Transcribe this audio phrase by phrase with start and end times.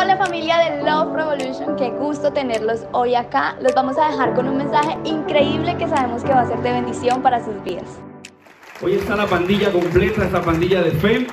[0.00, 3.58] Hola familia de Love Revolution, qué gusto tenerlos hoy acá.
[3.60, 6.70] Los vamos a dejar con un mensaje increíble que sabemos que va a ser de
[6.70, 7.98] bendición para sus vidas.
[8.80, 11.26] Hoy está la pandilla completa, esta pandilla de fe.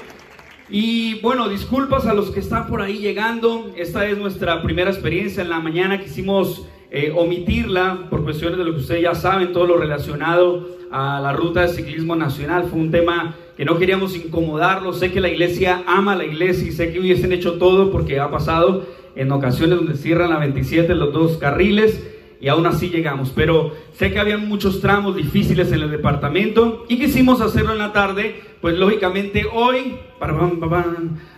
[0.67, 3.71] Y bueno, disculpas a los que están por ahí llegando.
[3.75, 5.99] Esta es nuestra primera experiencia en la mañana.
[5.99, 11.19] Quisimos eh, omitirla por cuestiones de lo que ustedes ya saben, todo lo relacionado a
[11.19, 12.63] la ruta de ciclismo nacional.
[12.63, 14.93] Fue un tema que no queríamos incomodarlo.
[14.93, 18.19] Sé que la iglesia ama a la iglesia y sé que hubiesen hecho todo porque
[18.19, 22.01] ha pasado en ocasiones donde cierran la 27 los dos carriles
[22.41, 23.31] y aún así llegamos.
[23.33, 27.93] Pero sé que había muchos tramos difíciles en el departamento y quisimos hacerlo en la
[27.93, 29.97] tarde, pues lógicamente hoy,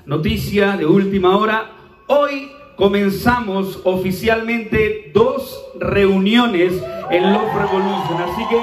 [0.06, 1.72] noticia de última hora,
[2.08, 6.74] hoy comenzamos oficialmente dos reuniones
[7.12, 8.22] en Love Revolution.
[8.22, 8.58] Así que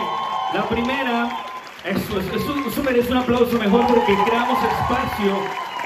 [0.55, 1.31] la primera,
[1.85, 5.39] eso, es, eso, eso merece un aplauso mejor porque creamos espacio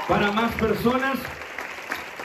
[0.07, 1.17] para más personas.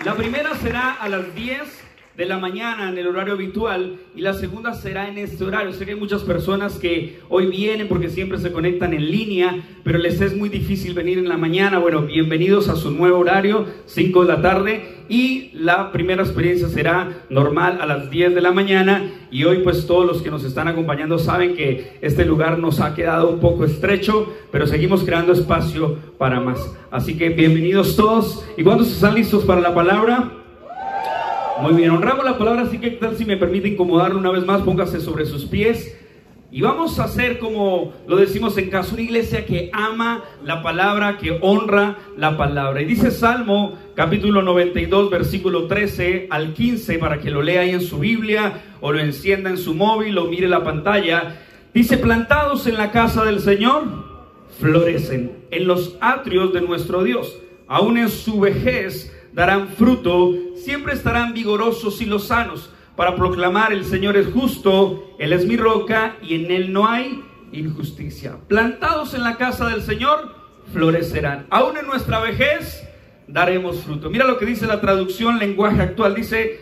[0.05, 1.84] La primera será a las 10
[2.17, 5.73] de la mañana en el horario habitual y la segunda será en este horario.
[5.73, 9.99] Sé que hay muchas personas que hoy vienen porque siempre se conectan en línea, pero
[9.99, 11.81] les es muy difícil venir en la mañana.
[11.81, 17.25] Bueno, bienvenidos a su nuevo horario, 5 de la tarde y la primera experiencia será
[17.31, 20.69] normal a las 10 de la mañana y hoy pues todos los que nos están
[20.69, 25.99] acompañando saben que este lugar nos ha quedado un poco estrecho, pero seguimos creando espacio
[26.17, 26.77] para más.
[26.93, 28.47] Así que bienvenidos todos.
[28.57, 30.44] ¿Y cuántos están listos para la palabra?
[31.61, 34.63] Muy bien, honramos la palabra, así que tal si me permite incomodarlo una vez más,
[34.63, 35.97] póngase sobre sus pies.
[36.51, 41.17] Y vamos a hacer como lo decimos en casa, una iglesia que ama la palabra,
[41.17, 42.83] que honra la palabra.
[42.83, 47.81] Y dice Salmo capítulo 92, versículo 13 al 15, para que lo lea ahí en
[47.81, 51.41] su Biblia o lo encienda en su móvil o mire la pantalla.
[51.73, 53.85] Dice, plantados en la casa del Señor,
[54.59, 57.37] florecen en los atrios de nuestro Dios.
[57.67, 64.17] Aún en su vejez darán fruto, siempre estarán vigorosos y lozanos para proclamar el Señor
[64.17, 68.37] es justo, Él es mi roca y en Él no hay injusticia.
[68.47, 70.33] Plantados en la casa del Señor,
[70.73, 71.47] florecerán.
[71.51, 72.89] Aún en nuestra vejez
[73.27, 74.11] daremos fruto.
[74.11, 76.15] Mira lo que dice la traducción lenguaje actual.
[76.15, 76.61] Dice,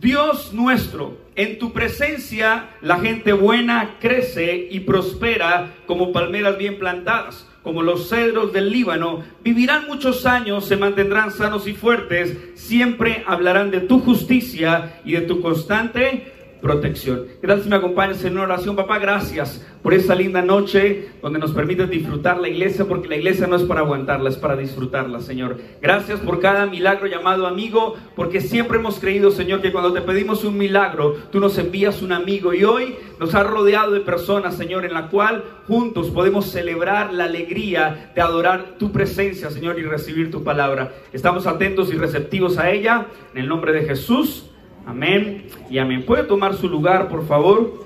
[0.00, 7.47] Dios nuestro, en tu presencia la gente buena crece y prospera como palmeras bien plantadas
[7.62, 13.70] como los cedros del Líbano, vivirán muchos años, se mantendrán sanos y fuertes, siempre hablarán
[13.70, 17.26] de tu justicia y de tu constante protección.
[17.42, 18.98] Gracias si me acompañas en una oración, papá?
[18.98, 23.56] Gracias por esta linda noche donde nos permites disfrutar la iglesia, porque la iglesia no
[23.56, 25.58] es para aguantarla, es para disfrutarla, Señor.
[25.80, 30.44] Gracias por cada milagro llamado amigo, porque siempre hemos creído, Señor, que cuando te pedimos
[30.44, 34.84] un milagro, tú nos envías un amigo y hoy nos has rodeado de personas, Señor,
[34.84, 40.30] en la cual juntos podemos celebrar la alegría de adorar tu presencia, Señor, y recibir
[40.30, 40.92] tu palabra.
[41.12, 44.47] Estamos atentos y receptivos a ella, en el nombre de Jesús.
[44.88, 46.02] Amén y amén.
[46.06, 47.84] ¿Puede tomar su lugar, por favor?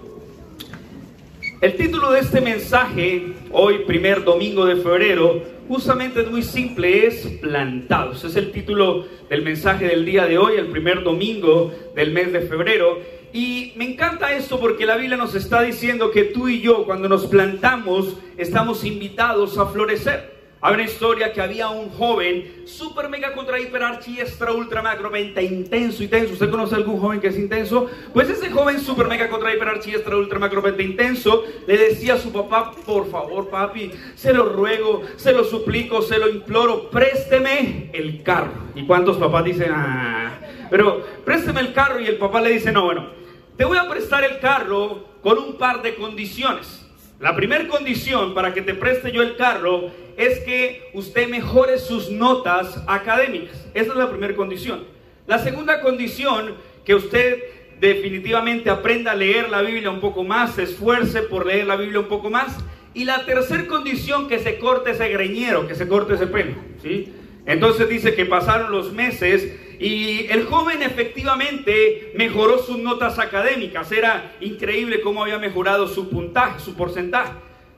[1.61, 7.27] El título de este mensaje, hoy primer domingo de febrero, justamente es muy simple, es
[7.41, 8.23] plantados.
[8.23, 12.43] Es el título del mensaje del día de hoy, el primer domingo del mes de
[12.43, 13.01] febrero.
[13.33, 17.09] Y me encanta esto porque la Biblia nos está diciendo que tú y yo, cuando
[17.09, 20.32] nos plantamos, estamos invitados a florecer.
[20.65, 25.11] Hay una historia que había un joven super mega contra hiper archi extra ultra macro
[25.11, 26.35] venta intenso intenso.
[26.35, 27.91] ¿Usted conoce algún joven que es intenso?
[28.13, 32.15] Pues ese joven super mega contra hiper archi extra ultra macro venta intenso le decía
[32.15, 36.91] a su papá, por favor papi, se lo ruego, se lo suplico, se lo imploro,
[36.91, 38.53] présteme el carro.
[38.77, 40.39] ¿Y cuántos papás dicen, ah,
[40.71, 41.99] pero présteme el carro?
[41.99, 43.09] Y el papá le dice, no, bueno,
[43.57, 46.87] te voy a prestar el carro con un par de condiciones.
[47.19, 52.11] La primera condición para que te preste yo el carro es que usted mejore sus
[52.11, 53.67] notas académicas.
[53.75, 54.85] Esa es la primera condición.
[55.27, 57.43] La segunda condición, que usted
[57.81, 62.01] definitivamente aprenda a leer la Biblia un poco más, se esfuerce por leer la Biblia
[62.01, 62.57] un poco más.
[62.95, 66.55] Y la tercera condición, que se corte ese greñero, que se corte ese pelo.
[66.83, 67.13] ¿sí?
[67.47, 73.91] Entonces dice que pasaron los meses y el joven efectivamente mejoró sus notas académicas.
[73.91, 77.33] Era increíble cómo había mejorado su puntaje, su porcentaje.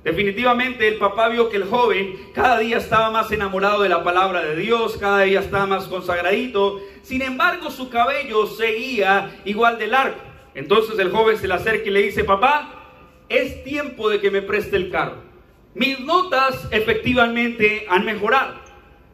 [0.04, 4.42] Definitivamente el papá vio que el joven cada día estaba más enamorado de la palabra
[4.42, 6.78] de Dios, cada día estaba más consagradito.
[7.02, 10.18] Sin embargo, su cabello seguía igual de largo.
[10.54, 12.84] Entonces el joven se le acerca y le dice, papá,
[13.30, 15.22] es tiempo de que me preste el carro.
[15.74, 18.62] Mis notas efectivamente han mejorado.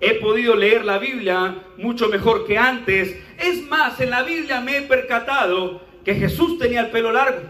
[0.00, 3.16] He podido leer la Biblia mucho mejor que antes.
[3.38, 7.42] Es más, en la Biblia me he percatado que Jesús tenía el pelo largo,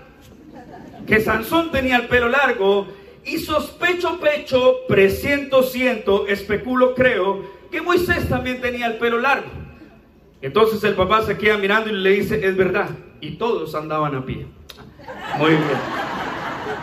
[1.06, 8.28] que Sansón tenía el pelo largo y sospecho pecho, presiento siento, especulo creo que Moisés
[8.28, 9.48] también tenía el pelo largo.
[10.42, 12.88] Entonces el papá se queda mirando y le dice, es verdad.
[13.20, 14.46] Y todos andaban a pie.
[15.36, 15.62] Muy bien.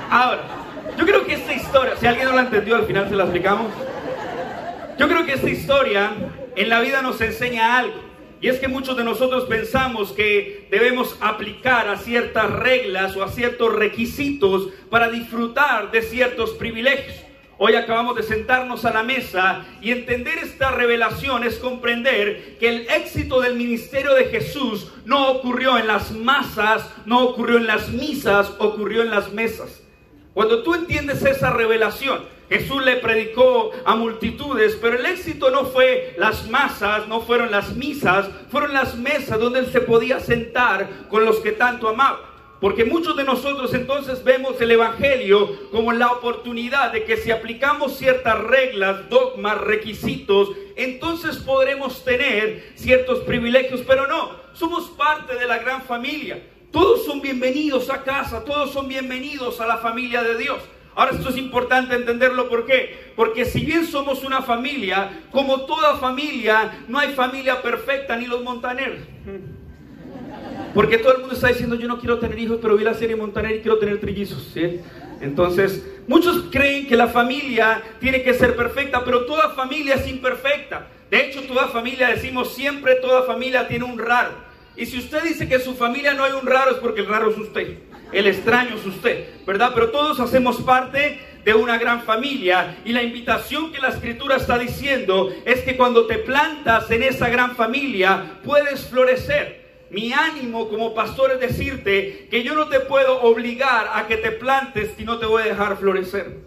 [0.10, 0.44] Ahora,
[0.98, 3.72] yo creo que esta historia, si alguien no la entendió, al final se la explicamos.
[4.98, 6.12] Yo creo que esta historia
[6.56, 8.07] en la vida nos enseña algo.
[8.40, 13.32] Y es que muchos de nosotros pensamos que debemos aplicar a ciertas reglas o a
[13.32, 17.16] ciertos requisitos para disfrutar de ciertos privilegios.
[17.60, 22.88] Hoy acabamos de sentarnos a la mesa y entender esta revelación es comprender que el
[22.90, 28.54] éxito del ministerio de Jesús no ocurrió en las masas, no ocurrió en las misas,
[28.60, 29.82] ocurrió en las mesas.
[30.36, 36.16] Cuando tú entiendes esa revelación, Jesús le predicó a multitudes, pero el éxito no fue
[36.18, 41.26] las masas, no fueron las misas, fueron las mesas donde él se podía sentar con
[41.26, 42.22] los que tanto amaba.
[42.60, 47.98] Porque muchos de nosotros entonces vemos el Evangelio como la oportunidad de que si aplicamos
[47.98, 55.60] ciertas reglas, dogmas, requisitos, entonces podremos tener ciertos privilegios, pero no, somos parte de la
[55.60, 56.42] gran familia.
[56.72, 60.58] Todos son bienvenidos a casa, todos son bienvenidos a la familia de Dios.
[60.98, 63.12] Ahora esto es importante entenderlo, ¿por qué?
[63.16, 68.42] Porque si bien somos una familia, como toda familia, no hay familia perfecta ni los
[68.42, 68.98] montaneros.
[70.74, 73.16] Porque todo el mundo está diciendo, yo no quiero tener hijos, pero vi la serie
[73.16, 74.56] Montaner y quiero tener trillizos.
[75.22, 80.88] Entonces, muchos creen que la familia tiene que ser perfecta, pero toda familia es imperfecta.
[81.12, 84.32] De hecho, toda familia, decimos siempre, toda familia tiene un raro.
[84.76, 87.08] Y si usted dice que en su familia no hay un raro, es porque el
[87.08, 87.78] raro es usted
[88.12, 89.72] el extraño es usted, ¿verdad?
[89.74, 94.58] Pero todos hacemos parte de una gran familia y la invitación que la escritura está
[94.58, 99.68] diciendo es que cuando te plantas en esa gran familia puedes florecer.
[99.90, 104.32] Mi ánimo como pastor es decirte que yo no te puedo obligar a que te
[104.32, 106.38] plantes si no te voy a dejar florecer.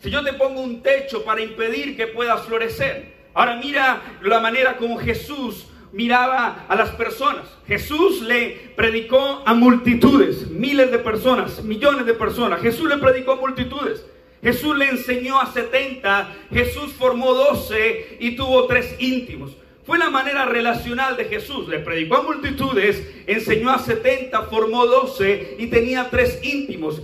[0.00, 3.14] Si yo te pongo un techo para impedir que puedas florecer.
[3.34, 7.46] Ahora mira la manera como Jesús miraba a las personas.
[7.66, 12.60] Jesús le predicó a multitudes, miles de personas, millones de personas.
[12.60, 14.04] Jesús le predicó a multitudes.
[14.42, 19.56] Jesús le enseñó a 70, Jesús formó 12 y tuvo tres íntimos.
[19.84, 21.66] Fue la manera relacional de Jesús.
[21.66, 27.02] Le predicó a multitudes, enseñó a 70, formó 12 y tenía tres íntimos.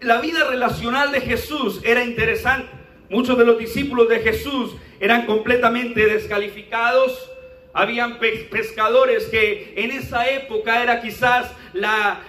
[0.00, 2.68] La vida relacional de Jesús era interesante.
[3.10, 7.29] Muchos de los discípulos de Jesús eran completamente descalificados,
[7.72, 11.52] habían pescadores que en esa época era quizás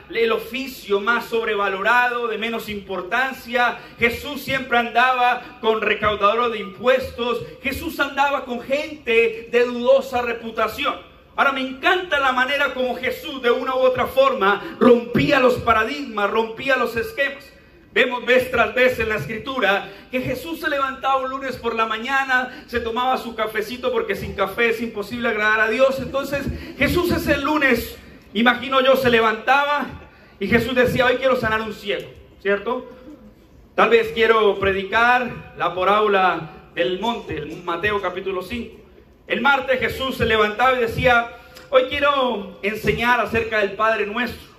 [0.10, 3.80] el oficio más sobrevalorado, de menos importancia.
[3.98, 7.44] Jesús siempre andaba con recaudador de impuestos.
[7.64, 10.96] Jesús andaba con gente de dudosa reputación.
[11.36, 16.30] Ahora me encanta la manera como Jesús de una u otra forma rompía los paradigmas,
[16.30, 17.52] rompía los esquemas.
[17.94, 21.86] Vemos vez tras vez en la escritura que Jesús se levantaba un lunes por la
[21.86, 26.00] mañana, se tomaba su cafecito porque sin café es imposible agradar a Dios.
[26.00, 26.46] Entonces
[26.78, 27.98] Jesús ese lunes,
[28.34, 29.88] imagino yo, se levantaba
[30.40, 32.10] y Jesús decía, hoy quiero sanar un ciego,
[32.42, 32.90] ¿cierto?
[33.76, 38.78] Tal vez quiero predicar la parábola del monte, el Mateo capítulo 5.
[39.28, 41.30] El martes Jesús se levantaba y decía,
[41.70, 44.50] hoy quiero enseñar acerca del Padre nuestro.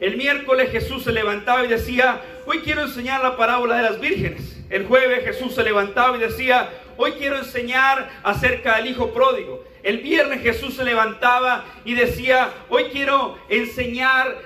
[0.00, 4.56] El miércoles Jesús se levantaba y decía, hoy quiero enseñar la parábola de las vírgenes.
[4.70, 9.64] El jueves Jesús se levantaba y decía, hoy quiero enseñar acerca del hijo pródigo.
[9.82, 14.36] El viernes Jesús se levantaba y decía, hoy quiero enseñar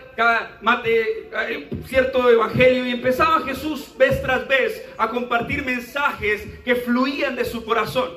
[0.86, 2.86] eh, cierto evangelio.
[2.86, 8.10] Y empezaba Jesús vez tras vez a compartir mensajes que fluían de su corazón.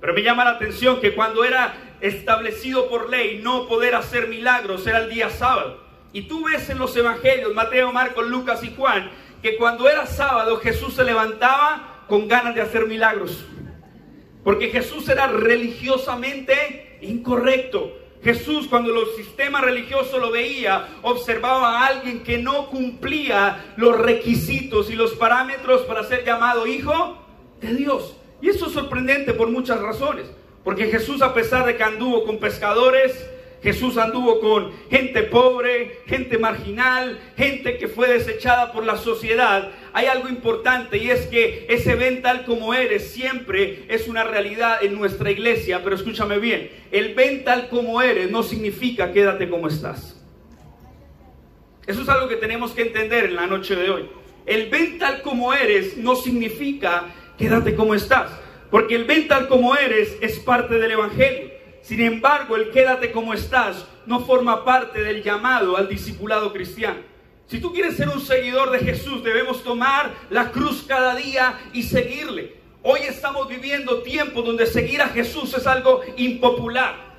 [0.00, 4.86] Pero me llama la atención que cuando era establecido por ley no poder hacer milagros
[4.86, 5.79] era el día sábado.
[6.12, 9.10] Y tú ves en los evangelios, Mateo, Marcos, Lucas y Juan,
[9.42, 13.44] que cuando era sábado Jesús se levantaba con ganas de hacer milagros.
[14.42, 17.96] Porque Jesús era religiosamente incorrecto.
[18.22, 24.90] Jesús cuando los sistemas religiosos lo veía, observaba a alguien que no cumplía los requisitos
[24.90, 27.16] y los parámetros para ser llamado hijo
[27.60, 28.16] de Dios.
[28.42, 30.30] Y eso es sorprendente por muchas razones.
[30.64, 33.26] Porque Jesús a pesar de que anduvo con pescadores,
[33.62, 39.70] Jesús anduvo con gente pobre, gente marginal, gente que fue desechada por la sociedad.
[39.92, 44.82] Hay algo importante y es que ese ven tal como eres siempre es una realidad
[44.82, 45.82] en nuestra iglesia.
[45.84, 50.16] Pero escúchame bien, el ven tal como eres no significa quédate como estás.
[51.86, 54.08] Eso es algo que tenemos que entender en la noche de hoy.
[54.46, 58.30] El ven tal como eres no significa quédate como estás.
[58.70, 61.49] Porque el ven tal como eres es parte del Evangelio.
[61.82, 67.00] Sin embargo, el quédate como estás no forma parte del llamado al discipulado cristiano.
[67.46, 71.82] Si tú quieres ser un seguidor de Jesús, debemos tomar la cruz cada día y
[71.82, 72.60] seguirle.
[72.82, 77.10] Hoy estamos viviendo tiempos donde seguir a Jesús es algo impopular.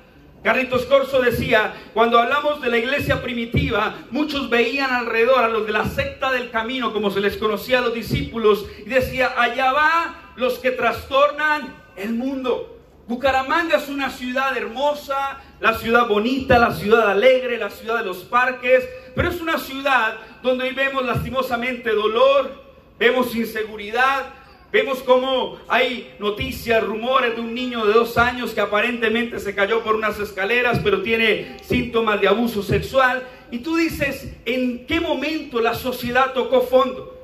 [0.42, 5.72] Carlitos Corso decía, cuando hablamos de la iglesia primitiva, muchos veían alrededor a los de
[5.72, 10.32] la secta del camino, como se les conocía a los discípulos, y decía, allá va
[10.34, 12.71] los que trastornan el mundo.
[13.08, 18.18] Bucaramanga es una ciudad hermosa, la ciudad bonita, la ciudad alegre, la ciudad de los
[18.18, 22.62] parques, pero es una ciudad donde hoy vemos lastimosamente dolor,
[22.98, 24.26] vemos inseguridad,
[24.72, 29.82] Vemos cómo hay noticias, rumores de un niño de dos años que aparentemente se cayó
[29.84, 33.22] por unas escaleras, pero tiene síntomas de abuso sexual.
[33.50, 37.21] Y tú dices, ¿en qué momento la sociedad tocó fondo?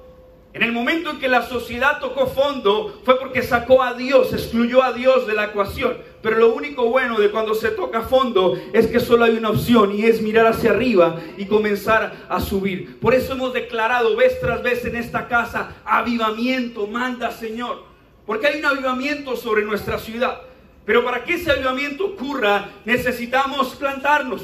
[0.59, 4.83] En el momento en que la sociedad tocó fondo fue porque sacó a Dios, excluyó
[4.83, 5.99] a Dios de la ecuación.
[6.21, 9.95] Pero lo único bueno de cuando se toca fondo es que solo hay una opción
[9.95, 12.99] y es mirar hacia arriba y comenzar a subir.
[12.99, 17.85] Por eso hemos declarado vez tras vez en esta casa, avivamiento, manda Señor.
[18.27, 20.41] Porque hay un avivamiento sobre nuestra ciudad.
[20.85, 24.43] Pero para que ese avivamiento ocurra necesitamos plantarnos.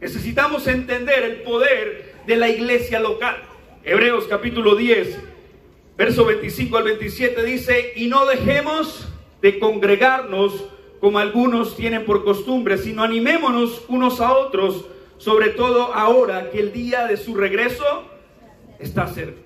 [0.00, 3.36] Necesitamos entender el poder de la iglesia local.
[3.84, 5.31] Hebreos capítulo 10
[6.04, 9.06] Verso 25 al 27 dice, y no dejemos
[9.40, 10.64] de congregarnos
[10.98, 14.86] como algunos tienen por costumbre, sino animémonos unos a otros,
[15.18, 17.84] sobre todo ahora que el día de su regreso
[18.80, 19.42] está cerca.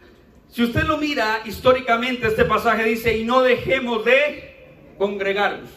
[0.48, 4.56] Si usted lo mira históricamente, este pasaje dice, y no dejemos de
[4.96, 5.68] congregarnos.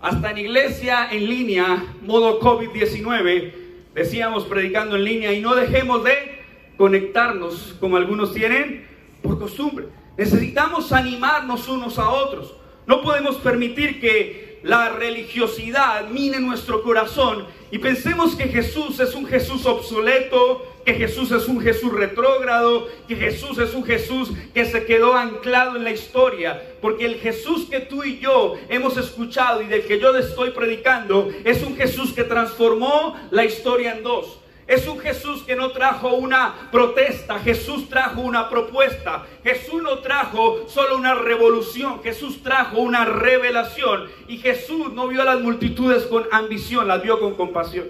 [0.00, 3.52] Hasta en iglesia en línea, modo COVID-19,
[3.94, 6.42] decíamos predicando en línea, y no dejemos de
[6.76, 8.90] conectarnos como algunos tienen
[9.22, 9.88] por costumbre.
[10.16, 12.54] Necesitamos animarnos unos a otros.
[12.86, 19.26] No podemos permitir que la religiosidad mine nuestro corazón y pensemos que Jesús es un
[19.26, 24.84] Jesús obsoleto, que Jesús es un Jesús retrógrado, que Jesús es un Jesús que se
[24.84, 26.62] quedó anclado en la historia.
[26.80, 30.50] Porque el Jesús que tú y yo hemos escuchado y del que yo le estoy
[30.50, 34.38] predicando es un Jesús que transformó la historia en dos.
[34.66, 39.26] Es un Jesús que no trajo una protesta, Jesús trajo una propuesta.
[39.42, 44.08] Jesús no trajo solo una revolución, Jesús trajo una revelación.
[44.28, 47.88] Y Jesús no vio a las multitudes con ambición, las vio con compasión.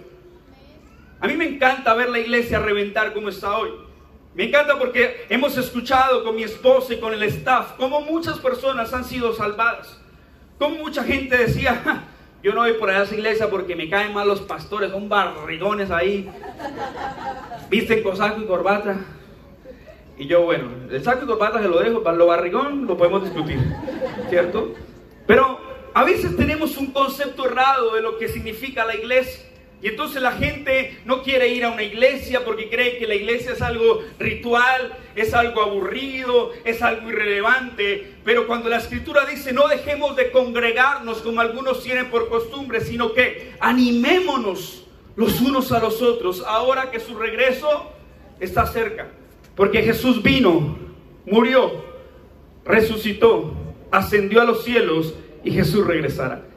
[1.21, 3.71] A mí me encanta ver la iglesia reventar como está hoy.
[4.35, 8.93] Me encanta porque hemos escuchado con mi esposa y con el staff cómo muchas personas
[8.95, 10.01] han sido salvadas.
[10.59, 12.05] Cómo mucha gente decía,
[12.43, 15.09] yo no voy por allá a esa iglesia porque me caen mal los pastores, son
[15.09, 16.29] barrigones ahí.
[17.71, 18.99] Visten con saco y corbata.
[20.19, 23.23] Y yo, bueno, el saco y corbata se lo dejo, para lo barrigón lo podemos
[23.25, 23.59] discutir,
[24.29, 24.75] ¿cierto?
[25.27, 25.59] Pero
[25.95, 29.52] a veces tenemos un concepto errado de lo que significa la iglesia.
[29.83, 33.53] Y entonces la gente no quiere ir a una iglesia porque cree que la iglesia
[33.53, 38.15] es algo ritual, es algo aburrido, es algo irrelevante.
[38.25, 43.13] Pero cuando la escritura dice no dejemos de congregarnos como algunos tienen por costumbre, sino
[43.13, 44.87] que animémonos
[45.17, 47.91] los unos a los otros ahora que su regreso
[48.39, 49.09] está cerca.
[49.57, 50.79] Porque Jesús vino,
[51.27, 51.85] murió,
[52.65, 53.53] resucitó,
[53.91, 56.52] ascendió a los cielos y Jesús regresará.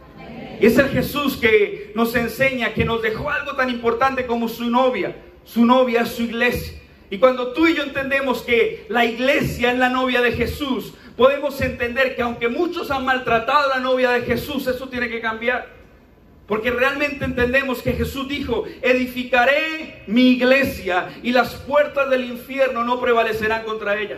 [0.65, 5.15] Es el Jesús que nos enseña, que nos dejó algo tan importante como su novia.
[5.43, 6.81] Su novia es su iglesia.
[7.11, 11.61] Y cuando tú y yo entendemos que la iglesia es la novia de Jesús, podemos
[11.61, 15.69] entender que aunque muchos han maltratado a la novia de Jesús, eso tiene que cambiar.
[16.47, 22.99] Porque realmente entendemos que Jesús dijo, edificaré mi iglesia y las puertas del infierno no
[22.99, 24.17] prevalecerán contra ella.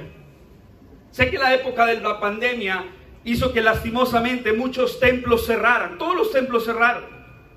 [1.12, 2.86] Sé que la época de la pandemia
[3.27, 5.98] hizo que lastimosamente muchos templos cerraran.
[5.98, 7.03] Todos los templos cerraron.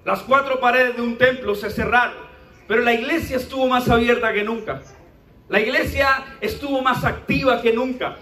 [0.05, 2.17] Las cuatro paredes de un templo se cerraron.
[2.67, 4.83] Pero la iglesia estuvo más abierta que nunca.
[5.49, 8.17] La iglesia estuvo más activa que nunca.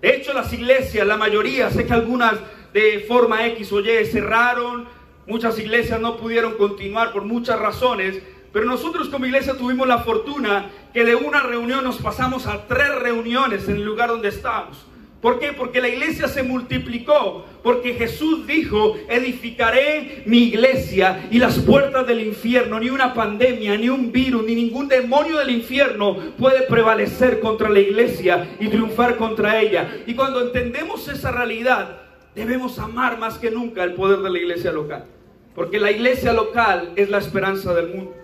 [0.00, 2.36] De hecho, las iglesias, la mayoría, sé que algunas
[2.72, 4.88] de forma X o Y cerraron,
[5.26, 10.70] muchas iglesias no pudieron continuar por muchas razones, pero nosotros como iglesia tuvimos la fortuna
[10.94, 14.86] que de una reunión nos pasamos a tres reuniones en el lugar donde estábamos.
[15.24, 15.54] ¿Por qué?
[15.54, 17.46] Porque la iglesia se multiplicó.
[17.62, 23.88] Porque Jesús dijo, edificaré mi iglesia y las puertas del infierno, ni una pandemia, ni
[23.88, 29.62] un virus, ni ningún demonio del infierno puede prevalecer contra la iglesia y triunfar contra
[29.62, 29.96] ella.
[30.06, 32.02] Y cuando entendemos esa realidad,
[32.34, 35.06] debemos amar más que nunca el poder de la iglesia local.
[35.54, 38.14] Porque la iglesia local es la esperanza del mundo.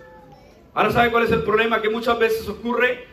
[0.75, 3.05] Ahora sabe cuál es el problema que muchas veces ocurre?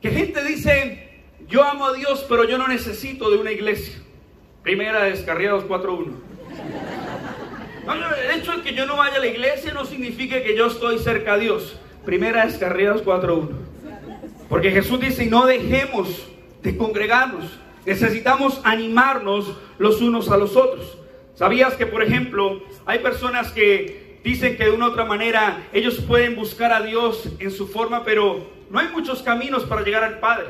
[0.00, 1.07] Que gente dice,
[1.48, 3.94] yo amo a Dios, pero yo no necesito de una iglesia.
[4.62, 6.12] Primera Descarriados 4.1.
[7.86, 10.66] No, el hecho de que yo no vaya a la iglesia no significa que yo
[10.66, 11.78] estoy cerca a Dios.
[12.04, 13.48] Primera Descarriados 4.1.
[14.48, 16.28] Porque Jesús dice, no dejemos
[16.62, 17.58] de congregarnos.
[17.86, 20.98] Necesitamos animarnos los unos a los otros.
[21.34, 25.96] ¿Sabías que, por ejemplo, hay personas que dicen que de una u otra manera ellos
[26.06, 30.18] pueden buscar a Dios en su forma, pero no hay muchos caminos para llegar al
[30.18, 30.46] Padre.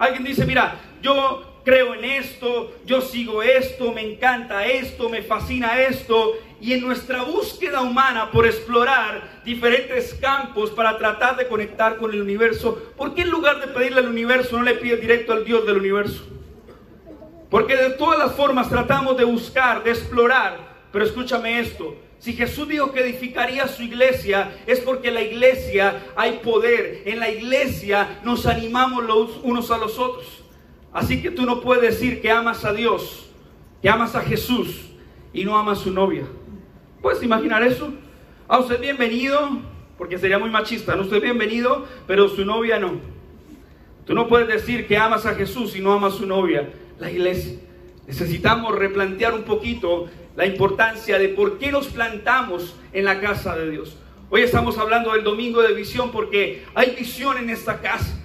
[0.00, 5.78] Alguien dice, mira, yo creo en esto, yo sigo esto, me encanta esto, me fascina
[5.78, 6.38] esto.
[6.58, 12.22] Y en nuestra búsqueda humana por explorar diferentes campos para tratar de conectar con el
[12.22, 15.66] universo, ¿por qué en lugar de pedirle al universo no le pides directo al Dios
[15.66, 16.26] del universo?
[17.50, 20.56] Porque de todas las formas tratamos de buscar, de explorar,
[20.90, 26.04] pero escúchame esto, si Jesús dijo que edificaría su iglesia, es porque en la iglesia
[26.14, 27.02] hay poder.
[27.06, 30.44] En la iglesia nos animamos los unos a los otros.
[30.92, 33.30] Así que tú no puedes decir que amas a Dios,
[33.80, 34.90] que amas a Jesús
[35.32, 36.24] y no amas a su novia.
[37.00, 37.90] ¿Puedes imaginar eso?
[38.46, 39.62] A usted bienvenido,
[39.96, 40.94] porque sería muy machista.
[40.96, 43.00] No usted bienvenido, pero su novia no.
[44.04, 46.68] Tú no puedes decir que amas a Jesús y no amas a su novia.
[46.98, 47.60] La iglesia.
[48.06, 53.70] Necesitamos replantear un poquito la importancia de por qué nos plantamos en la casa de
[53.70, 53.96] Dios.
[54.30, 58.16] Hoy estamos hablando del domingo de visión porque hay visión en esta casa.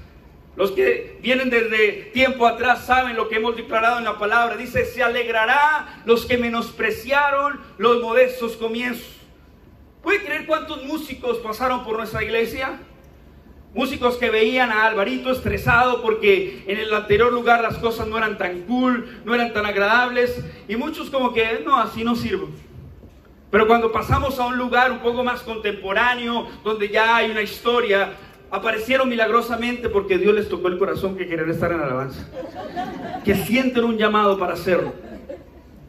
[0.55, 4.55] Los que vienen desde tiempo atrás saben lo que hemos declarado en la palabra.
[4.55, 9.15] Dice, se alegrará los que menospreciaron los modestos comienzos.
[10.01, 12.79] ¿Puede creer cuántos músicos pasaron por nuestra iglesia?
[13.75, 18.37] Músicos que veían a Alvarito estresado porque en el anterior lugar las cosas no eran
[18.37, 20.41] tan cool, no eran tan agradables.
[20.69, 22.47] Y muchos como que, no, así no sirvo.
[23.51, 28.13] Pero cuando pasamos a un lugar un poco más contemporáneo, donde ya hay una historia,
[28.49, 32.29] aparecieron milagrosamente porque Dios les tocó el corazón que querer estar en alabanza.
[33.25, 34.93] Que sienten un llamado para hacerlo.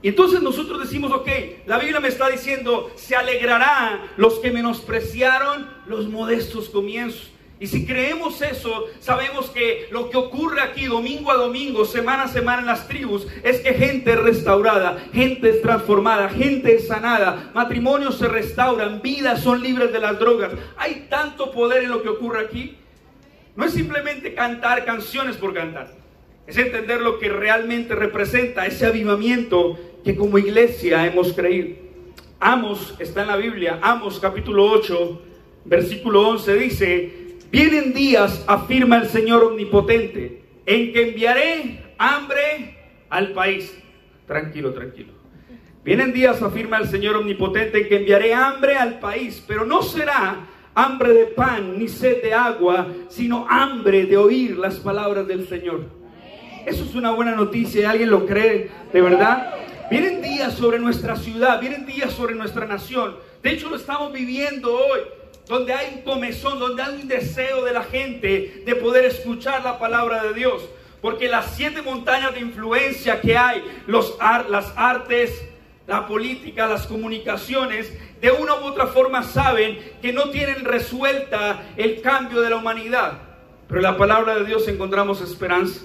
[0.02, 1.28] Y entonces nosotros decimos, ok,
[1.66, 7.30] la Biblia me está diciendo, se alegrarán los que menospreciaron los modestos comienzos.
[7.58, 12.28] Y si creemos eso, sabemos que lo que ocurre aquí domingo a domingo, semana a
[12.28, 17.50] semana en las tribus, es que gente es restaurada, gente es transformada, gente es sanada,
[17.54, 20.52] matrimonios se restauran, vidas son libres de las drogas.
[20.76, 22.76] Hay tanto poder en lo que ocurre aquí.
[23.54, 25.94] No es simplemente cantar canciones por cantar,
[26.46, 31.86] es entender lo que realmente representa ese avivamiento que como iglesia hemos creído.
[32.38, 35.22] Amos, está en la Biblia, Amos capítulo 8,
[35.64, 37.25] versículo 11 dice,
[37.56, 42.76] Vienen días, afirma el Señor omnipotente, en que enviaré hambre
[43.08, 43.74] al país.
[44.26, 45.14] Tranquilo, tranquilo.
[45.82, 50.46] Vienen días, afirma el Señor omnipotente, en que enviaré hambre al país, pero no será
[50.74, 55.86] hambre de pan ni sed de agua, sino hambre de oír las palabras del Señor.
[56.66, 59.54] Eso es una buena noticia, ¿alguien lo cree de verdad?
[59.90, 63.16] Vienen días sobre nuestra ciudad, vienen días sobre nuestra nación.
[63.42, 65.00] De hecho, lo estamos viviendo hoy
[65.48, 69.78] donde hay un comezón, donde hay un deseo de la gente de poder escuchar la
[69.78, 70.62] palabra de Dios.
[71.00, 74.16] Porque las siete montañas de influencia que hay, los
[74.48, 75.44] las artes,
[75.86, 82.00] la política, las comunicaciones, de una u otra forma saben que no tienen resuelta el
[82.00, 83.18] cambio de la humanidad.
[83.68, 85.80] Pero en la palabra de Dios encontramos esperanza.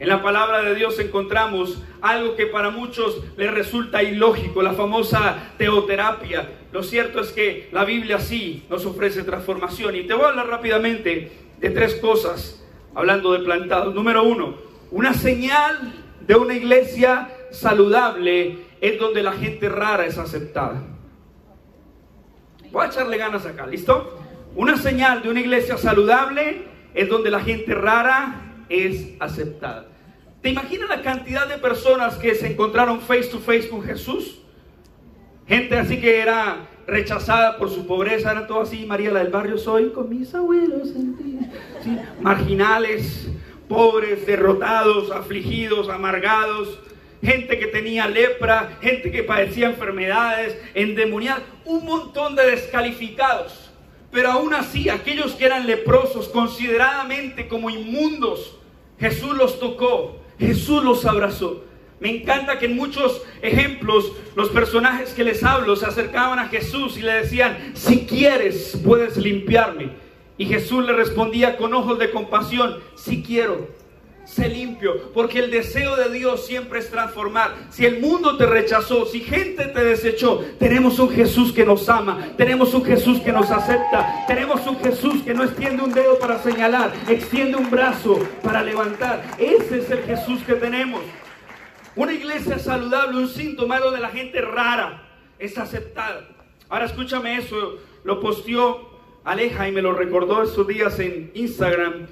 [0.00, 5.52] En la palabra de Dios encontramos algo que para muchos les resulta ilógico, la famosa
[5.58, 6.48] teoterapia.
[6.72, 9.94] Lo cierto es que la Biblia sí nos ofrece transformación.
[9.96, 13.94] Y te voy a hablar rápidamente de tres cosas, hablando de plantados.
[13.94, 14.54] Número uno,
[14.90, 15.92] una señal
[16.26, 20.82] de una iglesia saludable es donde la gente rara es aceptada.
[22.72, 24.18] Voy a echarle ganas acá, ¿listo?
[24.56, 26.62] Una señal de una iglesia saludable
[26.94, 29.89] es donde la gente rara es aceptada.
[30.42, 34.38] ¿Te imaginas la cantidad de personas que se encontraron face to face con Jesús?
[35.46, 39.58] Gente así que era rechazada por su pobreza, era todo así, María la del barrio
[39.58, 40.94] soy con mis abuelos,
[42.20, 43.28] marginales,
[43.68, 46.80] pobres, derrotados, afligidos, amargados,
[47.22, 53.70] gente que tenía lepra, gente que padecía enfermedades, endemoniadas, un montón de descalificados.
[54.10, 58.56] Pero aún así, aquellos que eran leprosos, consideradamente como inmundos,
[58.98, 61.64] Jesús los tocó Jesús los abrazó.
[62.00, 66.96] Me encanta que en muchos ejemplos los personajes que les hablo se acercaban a Jesús
[66.96, 69.90] y le decían, si quieres puedes limpiarme.
[70.38, 73.68] Y Jesús le respondía con ojos de compasión, si quiero
[74.30, 77.56] sé limpio, porque el deseo de Dios siempre es transformar.
[77.70, 82.28] Si el mundo te rechazó, si gente te desechó, tenemos un Jesús que nos ama,
[82.36, 86.40] tenemos un Jesús que nos acepta, tenemos un Jesús que no extiende un dedo para
[86.40, 89.22] señalar, extiende un brazo para levantar.
[89.36, 91.02] Ese es el Jesús que tenemos.
[91.96, 95.08] Una iglesia saludable, un síntoma de la gente rara,
[95.40, 96.28] es aceptada.
[96.68, 98.90] Ahora escúchame eso, lo posteó
[99.24, 102.06] Aleja y me lo recordó estos días en Instagram.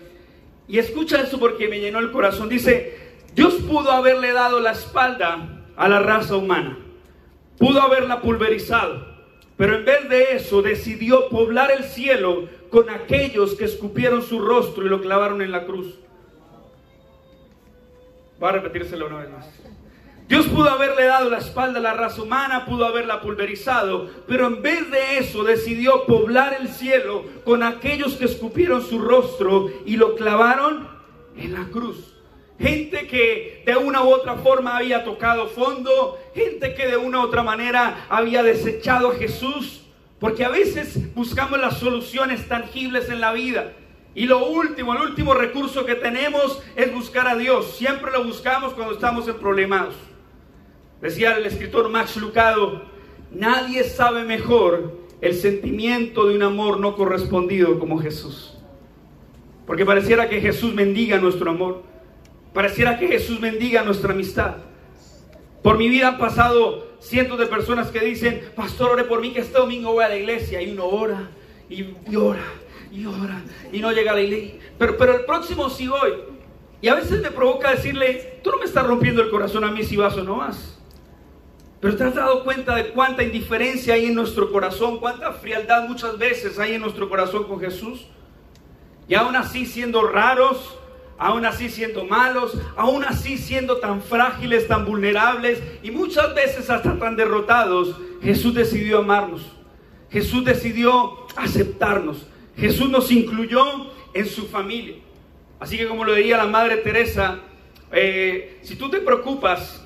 [0.69, 2.49] Y escucha eso porque me llenó el corazón.
[2.49, 2.97] Dice,
[3.35, 6.79] Dios pudo haberle dado la espalda a la raza humana.
[7.59, 9.17] Pudo haberla pulverizado.
[9.57, 14.87] pero en vez de eso decidió poblar el cielo con aquellos que escupieron su rostro
[14.87, 15.99] y lo clavaron en la cruz.
[18.41, 19.47] Va a repetírselo una vez más.
[20.29, 24.61] Dios pudo haberle dado la espalda a la raza humana, pudo haberla pulverizado, pero en
[24.61, 30.17] vez de eso decidió poblar el cielo con aquellos que escupieron su rostro y lo
[30.17, 30.87] clavaron
[31.35, 32.15] en la cruz.
[32.61, 37.23] Gente que de una u otra forma había tocado fondo, gente que de una u
[37.23, 39.87] otra manera había desechado a Jesús,
[40.21, 43.73] porque a veces buscamos las soluciones tangibles en la vida.
[44.15, 47.77] Y lo último, el último recurso que tenemos es buscar a Dios.
[47.79, 49.95] Siempre lo buscamos cuando estamos en problemas.
[51.01, 52.83] Decía el escritor Max Lucado,
[53.31, 58.55] nadie sabe mejor el sentimiento de un amor no correspondido como Jesús.
[59.67, 61.83] Porque pareciera que Jesús mendiga nuestro amor.
[62.53, 64.57] Pareciera que Jesús mendiga nuestra amistad.
[65.63, 69.41] Por mi vida han pasado cientos de personas que dicen, pastor, ore por mí que
[69.41, 70.63] este domingo voy a la iglesia.
[70.63, 71.31] Y uno ora
[71.69, 71.83] y
[72.17, 72.45] ora
[72.91, 74.55] y ora y no llega a la iglesia.
[74.79, 76.15] Pero, pero el próximo sí voy.
[76.81, 79.83] Y a veces me provoca decirle, tú no me estás rompiendo el corazón a mí
[79.83, 80.79] si vas o no vas.
[81.81, 86.19] Pero te has dado cuenta de cuánta indiferencia hay en nuestro corazón, cuánta frialdad muchas
[86.19, 88.07] veces hay en nuestro corazón con Jesús.
[89.07, 90.77] Y aún así siendo raros,
[91.19, 96.99] aún así siendo malos, aún así siendo tan frágiles, tan vulnerables y muchas veces hasta
[96.99, 99.43] tan derrotados, Jesús decidió amarnos.
[100.11, 102.27] Jesús decidió aceptarnos.
[102.57, 103.65] Jesús nos incluyó
[104.15, 104.97] en su familia.
[105.61, 107.39] Así que como lo diría la Madre Teresa,
[107.93, 109.85] eh, si tú te preocupas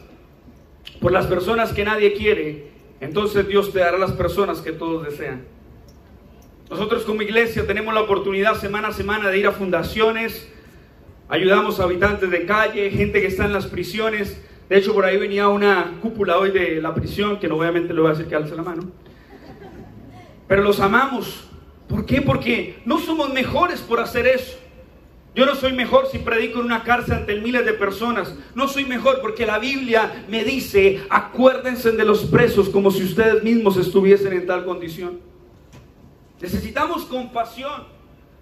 [1.00, 5.44] por las personas que nadie quiere, entonces Dios te dará las personas que todos desean.
[6.70, 10.50] Nosotros como iglesia tenemos la oportunidad semana a semana de ir a fundaciones,
[11.28, 14.40] ayudamos a habitantes de calle, gente que está en las prisiones.
[14.68, 18.10] De hecho, por ahí venía una cúpula hoy de la prisión, que obviamente le voy
[18.10, 18.90] a decir que alce la mano.
[20.48, 21.48] Pero los amamos.
[21.88, 22.22] ¿Por qué?
[22.22, 24.58] Porque no somos mejores por hacer eso.
[25.34, 28.34] Yo no soy mejor si predico en una cárcel ante miles de personas.
[28.54, 33.42] No soy mejor porque la Biblia me dice, acuérdense de los presos como si ustedes
[33.42, 35.20] mismos estuviesen en tal condición.
[36.40, 37.84] Necesitamos compasión.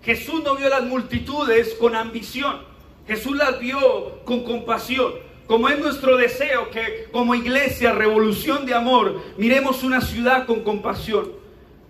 [0.02, 2.62] Jesús no vio las multitudes con ambición.
[3.06, 5.12] Jesús las vio con compasión.
[5.46, 11.32] Como es nuestro deseo que como iglesia, revolución de amor, miremos una ciudad con compasión.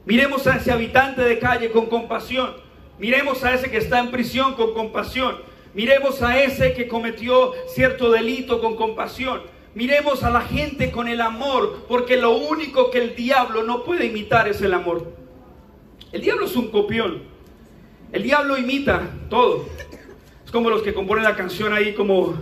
[0.05, 2.55] Miremos a ese habitante de calle con compasión.
[3.01, 5.37] Miremos a ese que está en prisión con compasión.
[5.73, 9.41] Miremos a ese que cometió cierto delito con compasión.
[9.75, 14.07] Miremos a la gente con el amor, porque lo único que el diablo no puede
[14.07, 15.13] imitar es el amor.
[16.13, 17.23] El diablo es un copión.
[18.13, 19.65] El diablo imita todo.
[20.45, 22.35] Es como los que componen la canción ahí como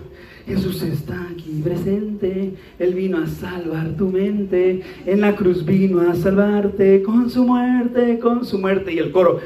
[0.48, 6.14] Jesús está aquí presente, Él vino a salvar tu mente, en la cruz vino a
[6.14, 8.94] salvarte con su muerte, con su muerte.
[8.94, 9.40] Y el coro,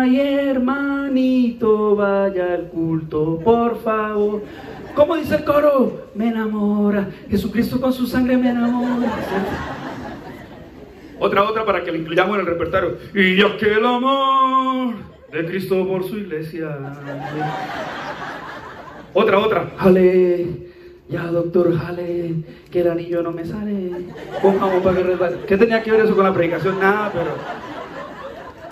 [0.00, 4.42] ay hermanito, vaya al culto, por favor.
[4.94, 6.08] ¿Cómo dice el coro?
[6.14, 9.12] Me enamora, Jesucristo con su sangre me enamora.
[11.18, 12.96] Otra, otra para que le incluyamos en el repertorio.
[13.14, 14.94] Y Dios que el amor
[15.32, 16.78] de Cristo por su iglesia.
[19.14, 19.70] Otra, otra.
[19.78, 20.46] Jale.
[21.08, 22.34] Ya, doctor, jale.
[22.70, 23.92] Que el anillo no me sale.
[24.42, 25.36] Pongamos para que resbale.
[25.46, 26.78] ¿Qué tenía que ver eso con la predicación?
[26.80, 27.30] Nada, pero.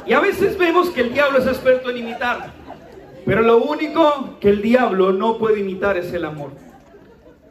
[0.06, 2.52] Y a veces vemos que el diablo es experto en imitar.
[3.24, 6.52] Pero lo único que el diablo no puede imitar es el amor.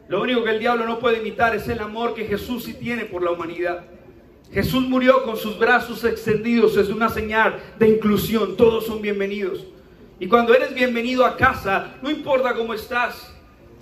[0.06, 3.06] Lo único que el diablo no puede imitar es el amor que Jesús sí tiene
[3.06, 3.84] por la humanidad.
[4.52, 9.66] Jesús murió con sus brazos extendidos, es una señal de inclusión, todos son bienvenidos.
[10.20, 13.33] Y cuando eres bienvenido a casa, no importa cómo estás,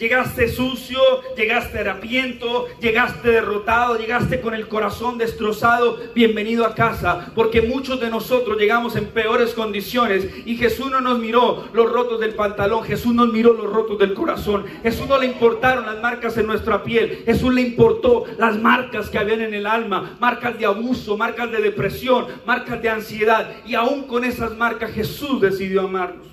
[0.03, 0.99] Llegaste sucio,
[1.37, 5.97] llegaste harapiento, llegaste derrotado, llegaste con el corazón destrozado.
[6.13, 11.21] Bienvenido a casa, porque muchos de nosotros llegamos en peores condiciones y Jesús no nos
[11.21, 14.65] miró los rotos del pantalón, Jesús nos miró los rotos del corazón.
[14.83, 19.19] Jesús no le importaron las marcas en nuestra piel, Jesús le importó las marcas que
[19.19, 23.53] habían en el alma, marcas de abuso, marcas de depresión, marcas de ansiedad.
[23.65, 26.32] Y aún con esas marcas Jesús decidió amarnos.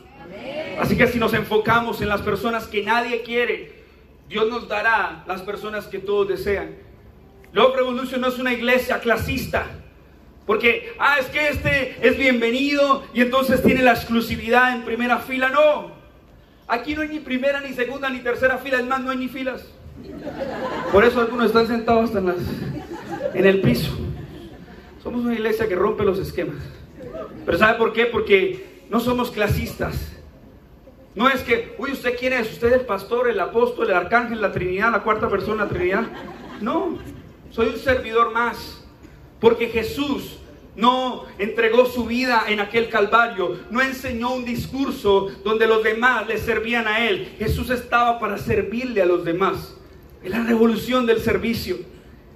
[0.79, 3.79] Así que si nos enfocamos en las personas que nadie quiere,
[4.29, 6.75] Dios nos dará las personas que todos desean.
[7.51, 9.67] Love Revolution no es una iglesia clasista.
[10.45, 15.49] Porque, ah, es que este es bienvenido y entonces tiene la exclusividad en primera fila.
[15.49, 15.91] No.
[16.67, 18.79] Aquí no hay ni primera, ni segunda, ni tercera fila.
[18.79, 19.65] Es más, no hay ni filas.
[20.91, 22.37] Por eso algunos están sentados en, las,
[23.33, 23.91] en el piso.
[25.03, 26.63] Somos una iglesia que rompe los esquemas.
[27.45, 28.05] Pero ¿sabe por qué?
[28.05, 30.18] Porque no somos clasistas.
[31.15, 32.51] No es que, uy, ¿usted quién es?
[32.51, 36.07] ¿Usted es el pastor, el apóstol, el arcángel, la Trinidad, la cuarta persona, la Trinidad?
[36.61, 36.97] No,
[37.49, 38.83] soy un servidor más.
[39.39, 40.39] Porque Jesús
[40.75, 46.37] no entregó su vida en aquel Calvario, no enseñó un discurso donde los demás le
[46.37, 47.35] servían a Él.
[47.37, 49.75] Jesús estaba para servirle a los demás.
[50.23, 51.77] Es la revolución del servicio.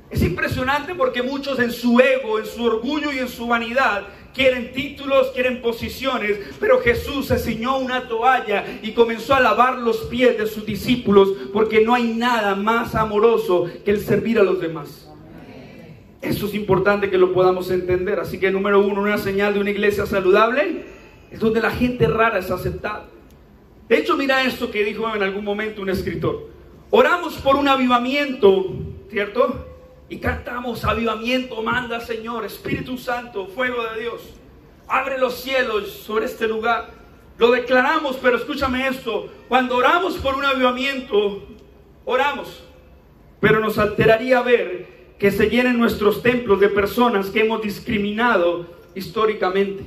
[0.10, 4.74] Es impresionante porque muchos en su ego, en su orgullo y en su vanidad quieren
[4.74, 10.38] títulos, quieren posiciones, pero Jesús se ciñó una toalla y comenzó a lavar los pies
[10.38, 15.10] de sus discípulos porque no hay nada más amoroso que el servir a los demás.
[16.22, 18.20] Eso es importante que lo podamos entender.
[18.20, 20.86] Así que número uno, una señal de una iglesia saludable
[21.30, 23.08] es donde la gente rara es aceptada.
[23.90, 26.50] De hecho, mira esto que dijo en algún momento un escritor.
[26.92, 28.68] Oramos por un avivamiento,
[29.10, 29.73] ¿cierto?
[30.14, 34.22] Y cantamos, avivamiento, manda Señor, Espíritu Santo, fuego de Dios.
[34.88, 36.92] Abre los cielos sobre este lugar.
[37.40, 39.34] Lo declaramos, pero escúchame esto.
[39.48, 41.48] Cuando oramos por un avivamiento,
[42.06, 42.64] oramos.
[43.40, 49.84] Pero nos alteraría ver que se llenen nuestros templos de personas que hemos discriminado históricamente.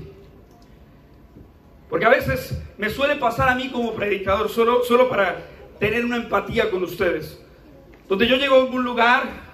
[1.88, 5.46] Porque a veces me suele pasar a mí como predicador, solo, solo para
[5.78, 7.40] tener una empatía con ustedes.
[8.08, 9.45] Donde yo llego a algún lugar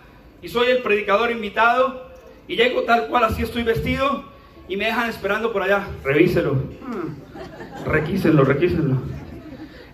[0.43, 2.11] y soy el predicador invitado
[2.49, 4.25] y llego tal cual así estoy vestido
[4.69, 5.87] y me dejan esperando por allá.
[6.05, 6.55] Revíselo.
[6.55, 7.87] Hmm.
[7.87, 8.97] Requísenlo, requísenlo.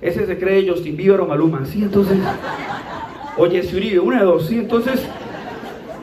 [0.01, 1.67] Ese se cree Justin Bieber o Maluma.
[1.67, 2.19] Sí, entonces.
[3.37, 4.47] Oye, Uribe, una de dos.
[4.47, 5.07] Sí, entonces.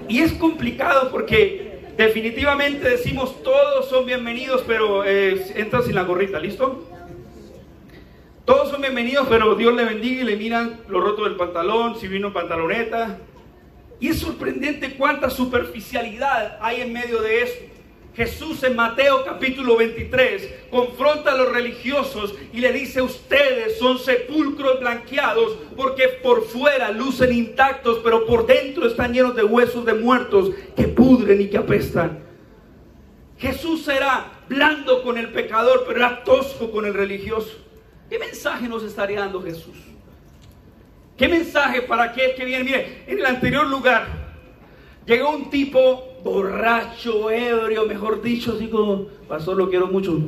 [0.07, 6.39] Y es complicado porque definitivamente decimos todos son bienvenidos, pero eh, entra sin la gorrita,
[6.39, 6.85] ¿listo?
[8.43, 12.07] Todos son bienvenidos, pero Dios le bendiga y le miran lo roto del pantalón, si
[12.07, 13.17] vino pantaloneta.
[13.99, 17.59] Y es sorprendente cuánta superficialidad hay en medio de eso.
[18.15, 24.79] Jesús en Mateo capítulo 23 confronta a los religiosos y le dice, ustedes son sepulcros
[24.79, 30.51] blanqueados porque por fuera lucen intactos, pero por dentro están llenos de huesos de muertos
[30.77, 32.23] que pudren y que apestan.
[33.37, 37.57] Jesús era blando con el pecador, pero era tosco con el religioso.
[38.09, 39.75] ¿Qué mensaje nos estaría dando Jesús?
[41.17, 42.63] ¿Qué mensaje para aquel que viene?
[42.63, 44.07] Mire, en el anterior lugar
[45.05, 50.19] llegó un tipo borracho, ebrio, mejor dicho, así como, pastor, lo quiero mucho.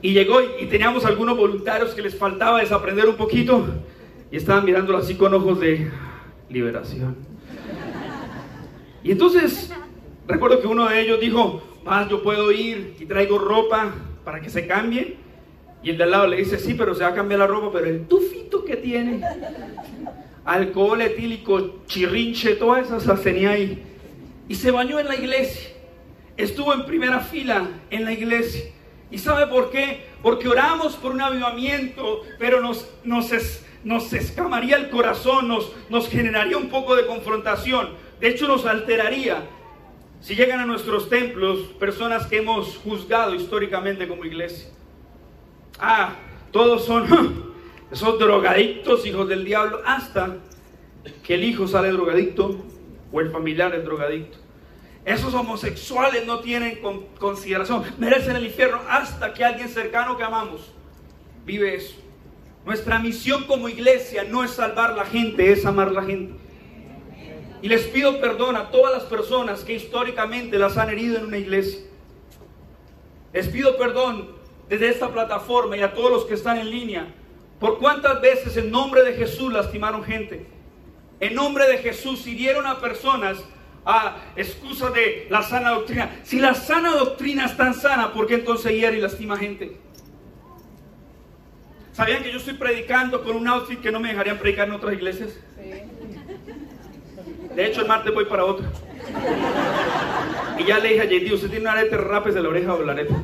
[0.00, 3.66] Y llegó y, teníamos algunos voluntarios que les faltaba desaprender un poquito
[4.30, 5.90] y estaban mirándolo así con ojos de
[6.48, 7.16] liberación.
[9.04, 9.72] Y entonces,
[10.26, 14.50] recuerdo que uno de ellos dijo, más yo puedo ir y traigo ropa para que
[14.50, 15.27] se cambie.
[15.82, 17.70] Y el de al lado le dice, sí, pero se va a cambiar la ropa,
[17.72, 19.20] pero el tufito que tiene,
[20.44, 23.84] alcohol etílico, chirrinche, todas esas tenía ahí
[24.48, 25.70] y se bañó en la iglesia.
[26.36, 28.64] Estuvo en primera fila en la iglesia.
[29.10, 30.06] ¿Y sabe por qué?
[30.22, 33.30] Porque oramos por un avivamiento, pero nos, nos,
[33.84, 37.90] nos escamaría el corazón, nos, nos generaría un poco de confrontación.
[38.20, 39.42] De hecho, nos alteraría
[40.20, 44.68] si llegan a nuestros templos personas que hemos juzgado históricamente como iglesia.
[45.78, 46.16] Ah,
[46.50, 47.52] todos son
[47.90, 50.36] esos drogadictos, hijos del diablo, hasta
[51.22, 52.64] que el hijo sale drogadicto
[53.12, 54.38] o el familiar es drogadicto.
[55.04, 56.80] Esos homosexuales no tienen
[57.18, 60.72] consideración, merecen el infierno hasta que alguien cercano que amamos
[61.46, 61.94] vive eso.
[62.66, 66.34] Nuestra misión como iglesia no es salvar la gente, es amar la gente.
[67.62, 71.38] Y les pido perdón a todas las personas que históricamente las han herido en una
[71.38, 71.80] iglesia.
[73.32, 74.37] Les pido perdón
[74.68, 77.06] desde esta plataforma y a todos los que están en línea
[77.58, 80.46] por cuántas veces en nombre de Jesús lastimaron gente
[81.20, 83.38] en nombre de Jesús hirieron a personas
[83.84, 86.20] a excusa de la sana doctrina.
[86.22, 89.76] Si la sana doctrina es tan sana, ¿por qué entonces hiere y lastima gente?
[91.92, 94.92] ¿Sabían que yo estoy predicando con un outfit que no me dejarían predicar en otras
[94.92, 95.30] iglesias?
[97.54, 98.70] De hecho, el martes voy para otra.
[100.58, 102.82] Y ya le dije a JD, usted tiene un arete, rapes de la oreja o
[102.82, 103.14] la arete.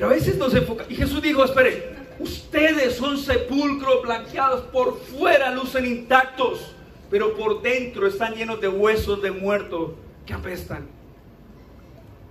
[0.00, 0.86] Pero a veces no se enfoca.
[0.88, 6.74] Y Jesús dijo, espere, Ustedes son sepulcros blanqueados, por fuera lucen intactos,
[7.10, 9.92] pero por dentro están llenos de huesos de muertos
[10.24, 10.86] que apestan.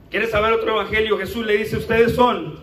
[0.09, 1.17] ¿Quieres saber otro evangelio?
[1.19, 2.59] Jesús le dice, ustedes son,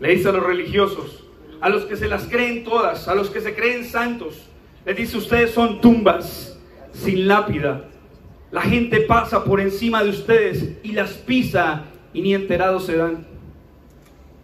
[0.00, 1.24] le dice a los religiosos,
[1.60, 4.48] a los que se las creen todas, a los que se creen santos,
[4.84, 6.58] les dice, ustedes son tumbas
[6.92, 7.88] sin lápida.
[8.50, 13.31] La gente pasa por encima de ustedes y las pisa y ni enterados se dan,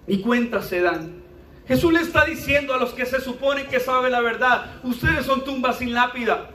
[0.09, 1.23] ni cuentas se dan.
[1.69, 5.45] Jesús le está diciendo a los que se suponen que saben la verdad, ustedes son
[5.45, 6.49] tumbas sin lápida.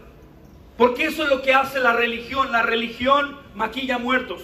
[0.75, 2.51] Porque eso es lo que hace la religión.
[2.51, 4.41] La religión maquilla muertos.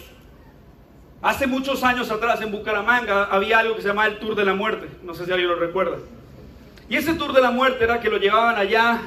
[1.24, 4.54] Hace muchos años atrás en Bucaramanga había algo que se llamaba el Tour de la
[4.54, 4.88] Muerte.
[5.04, 5.98] No sé si alguien lo recuerda.
[6.88, 9.02] Y ese Tour de la Muerte era que lo llevaban allá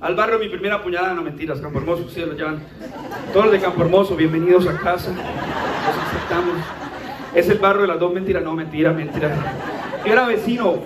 [0.00, 2.62] Al barrio mi primera puñalada, no mentiras, Campo Hermoso, sí, lo llevan.
[3.32, 5.10] Todos de Campo Hermoso, bienvenidos a casa.
[5.10, 6.87] Los aceptamos.
[7.34, 9.34] Es el barrio de las dos mentiras, no, mentira, mentira.
[10.04, 10.82] Era vecino,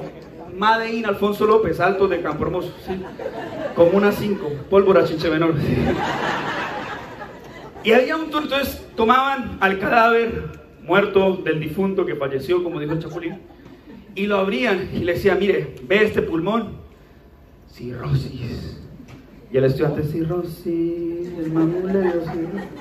[0.57, 3.00] Madein Alfonso López, alto de Campo Hermoso, sí.
[3.74, 5.55] Como una cinco, pólvora chinche menor.
[7.85, 12.92] Y había un tour, entonces tomaban al cadáver muerto del difunto que falleció, como dijo
[12.92, 13.40] el Chapulín,
[14.14, 16.76] y lo abrían y le decían, mire, ve este pulmón,
[17.70, 18.82] cirrosis.
[19.52, 22.22] Y el estudiante, cirrosis, el mamuleo,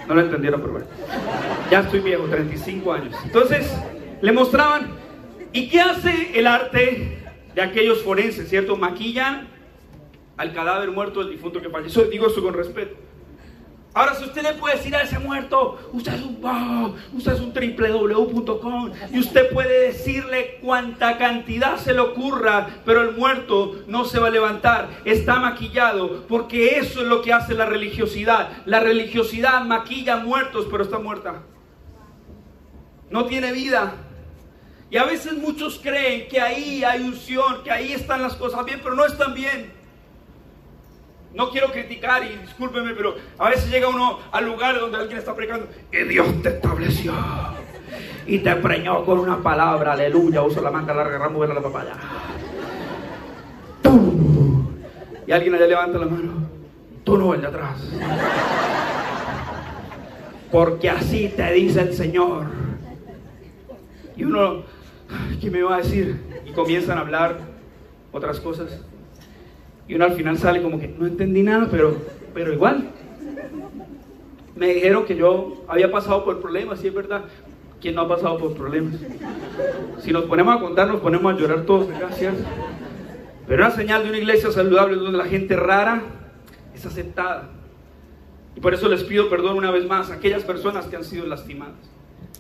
[0.08, 0.88] no lo entendieron, pero bueno.
[1.70, 3.16] Ya estoy viejo, 35 años.
[3.26, 3.70] Entonces,
[4.22, 4.88] le mostraban,
[5.52, 7.18] ¿y qué hace el arte
[7.54, 8.78] de aquellos forenses, cierto?
[8.78, 9.50] Maquillan
[10.38, 12.06] al cadáver muerto del difunto que falleció.
[12.06, 12.96] Digo esto con respeto.
[13.94, 17.42] Ahora, si usted le puede decir a ese muerto, usted es un wow, usted es
[17.42, 24.06] un www.com y usted puede decirle cuánta cantidad se le ocurra, pero el muerto no
[24.06, 28.64] se va a levantar, está maquillado, porque eso es lo que hace la religiosidad.
[28.66, 31.44] La religiosidad maquilla muertos, pero está muerta.
[33.10, 33.94] No tiene vida.
[34.90, 38.80] Y a veces muchos creen que ahí hay unción, que ahí están las cosas bien,
[38.82, 39.81] pero no están bien.
[41.34, 45.34] No quiero criticar y discúlpeme, pero a veces llega uno al lugar donde alguien está
[45.34, 47.14] predicando y Dios te estableció
[48.26, 51.94] y te preñó con una palabra, aleluya, uso la manga larga, ramo la papaya.
[55.26, 56.34] Y alguien allá levanta la mano,
[57.04, 57.78] tú no, el de atrás.
[60.52, 62.46] Porque así te dice el Señor.
[64.18, 64.64] Y uno,
[65.40, 66.22] ¿qué me va a decir?
[66.46, 67.38] Y comienzan a hablar
[68.12, 68.82] otras cosas.
[69.92, 71.98] Y uno al final sale como que no entendí nada, pero,
[72.34, 72.92] pero igual.
[74.56, 77.26] Me dijeron que yo había pasado por problemas, y es verdad.
[77.82, 78.96] ¿Quién no ha pasado por problemas?
[80.00, 82.36] Si nos ponemos a contar, nos ponemos a llorar todos gracias.
[83.46, 86.04] Pero una señal de una iglesia saludable donde la gente rara
[86.74, 87.50] es aceptada.
[88.56, 91.28] Y por eso les pido perdón una vez más a aquellas personas que han sido
[91.28, 91.76] lastimadas.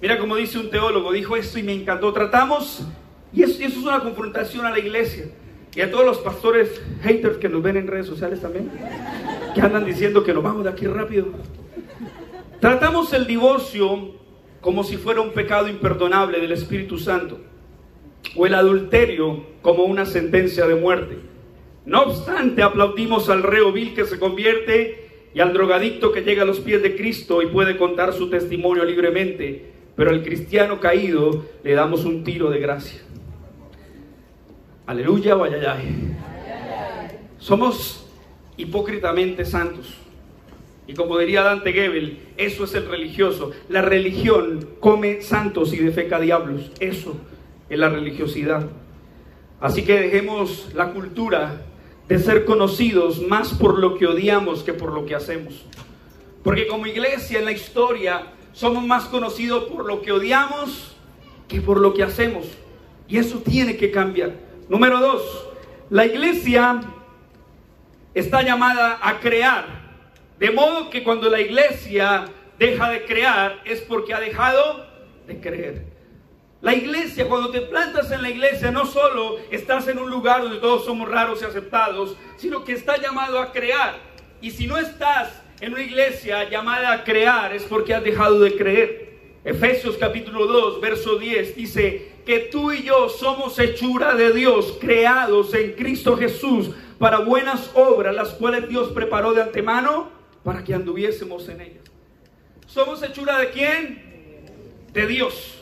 [0.02, 2.14] Mira como dice un teólogo, dijo esto y me encantó.
[2.14, 2.88] Tratamos,
[3.34, 5.26] y eso es una confrontación a la iglesia.
[5.76, 8.70] Y a todos los pastores haters que nos ven en redes sociales también,
[9.56, 11.28] que andan diciendo que nos vamos de aquí rápido.
[12.60, 14.12] Tratamos el divorcio
[14.60, 17.40] como si fuera un pecado imperdonable del Espíritu Santo,
[18.36, 21.18] o el adulterio como una sentencia de muerte.
[21.86, 26.46] No obstante, aplaudimos al reo vil que se convierte y al drogadicto que llega a
[26.46, 31.74] los pies de Cristo y puede contar su testimonio libremente, pero al cristiano caído le
[31.74, 33.02] damos un tiro de gracia.
[34.86, 36.18] Aleluya o ayayay.
[37.38, 38.06] Somos
[38.58, 39.94] hipócritamente santos.
[40.88, 43.52] Y como diría Dante Gebel, eso es el religioso.
[43.70, 46.72] La religión come santos y defeca diablos.
[46.80, 47.16] Eso
[47.70, 48.68] es la religiosidad.
[49.60, 51.62] Así que dejemos la cultura
[52.08, 55.66] de ser conocidos más por lo que odiamos que por lo que hacemos.
[56.44, 60.96] Porque como iglesia en la historia somos más conocidos por lo que odiamos
[61.48, 62.46] que por lo que hacemos.
[63.08, 64.51] Y eso tiene que cambiar.
[64.72, 65.50] Número dos,
[65.90, 66.80] la iglesia
[68.14, 69.66] está llamada a crear.
[70.40, 72.24] De modo que cuando la iglesia
[72.58, 74.88] deja de crear es porque ha dejado
[75.28, 75.86] de creer.
[76.62, 80.60] La iglesia, cuando te plantas en la iglesia, no solo estás en un lugar donde
[80.60, 83.98] todos somos raros y aceptados, sino que está llamado a crear.
[84.40, 88.56] Y si no estás en una iglesia llamada a crear, es porque has dejado de
[88.56, 89.20] creer.
[89.44, 95.54] Efesios capítulo 2, verso 10 dice, que tú y yo somos hechura de Dios, creados
[95.54, 100.10] en Cristo Jesús para buenas obras, las cuales Dios preparó de antemano
[100.44, 101.84] para que anduviésemos en ellas.
[102.68, 104.04] ¿Somos hechura de quién?
[104.94, 105.58] De Dios.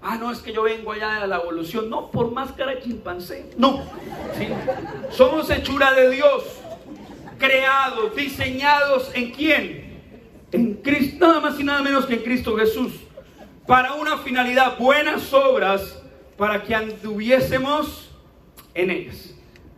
[0.00, 1.90] Ah, no, es que yo vengo allá de la evolución.
[1.90, 3.50] No, por máscara de chimpancé.
[3.56, 3.84] No.
[5.10, 6.44] Somos hechura de Dios.
[7.38, 10.00] Creados, diseñados en quién?
[10.50, 12.92] En Cristo, nada más y nada menos que en Cristo Jesús
[13.68, 15.97] para una finalidad, buenas obras,
[16.38, 18.10] para que anduviésemos
[18.72, 19.34] en ellas.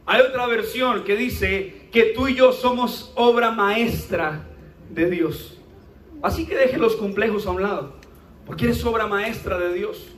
[0.07, 4.47] Hay otra versión que dice que tú y yo somos obra maestra
[4.91, 5.59] de Dios.
[6.23, 7.95] Así que deje los complejos a un lado,
[8.47, 10.09] porque eres obra maestra de Dios.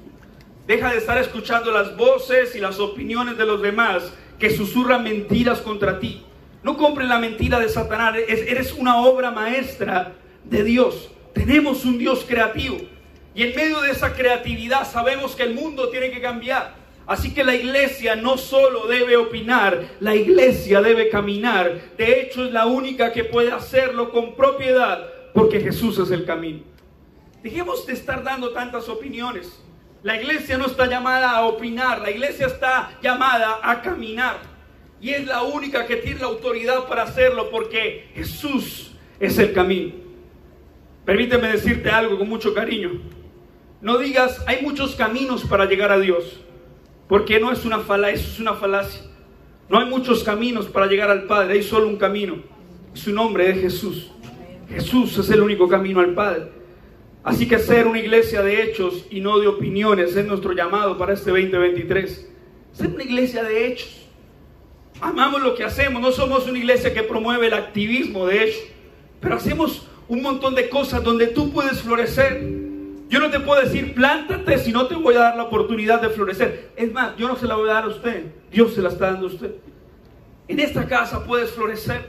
[0.66, 5.60] Deja de estar escuchando las voces y las opiniones de los demás que susurran mentiras
[5.60, 6.24] contra ti.
[6.64, 10.14] No compren la mentira de Satanás, eres una obra maestra
[10.44, 11.10] de Dios.
[11.34, 12.78] Tenemos un Dios creativo.
[13.34, 16.74] Y en medio de esa creatividad sabemos que el mundo tiene que cambiar.
[17.06, 21.96] Así que la iglesia no solo debe opinar, la iglesia debe caminar.
[21.96, 26.60] De hecho es la única que puede hacerlo con propiedad porque Jesús es el camino.
[27.42, 29.60] Dejemos de estar dando tantas opiniones.
[30.02, 34.38] La iglesia no está llamada a opinar, la iglesia está llamada a caminar.
[35.00, 39.94] Y es la única que tiene la autoridad para hacerlo porque Jesús es el camino.
[41.04, 43.00] Permíteme decirte algo con mucho cariño.
[43.82, 46.40] No digas, hay muchos caminos para llegar a Dios,
[47.08, 49.02] porque no es una falacia, es una falacia.
[49.68, 52.36] No hay muchos caminos para llegar al Padre, hay solo un camino.
[52.92, 54.12] Su nombre es Jesús.
[54.68, 56.52] Jesús es el único camino al Padre.
[57.24, 61.14] Así que ser una iglesia de hechos y no de opiniones es nuestro llamado para
[61.14, 62.30] este 2023.
[62.72, 64.06] Ser una iglesia de hechos.
[65.00, 68.60] Amamos lo que hacemos, no somos una iglesia que promueve el activismo de hecho,
[69.20, 72.61] pero hacemos un montón de cosas donde tú puedes florecer.
[73.12, 76.08] Yo no te puedo decir, plántate si no te voy a dar la oportunidad de
[76.08, 76.70] florecer.
[76.76, 79.10] Es más, yo no se la voy a dar a usted, Dios se la está
[79.10, 79.50] dando a usted.
[80.48, 82.08] En esta casa puedes florecer.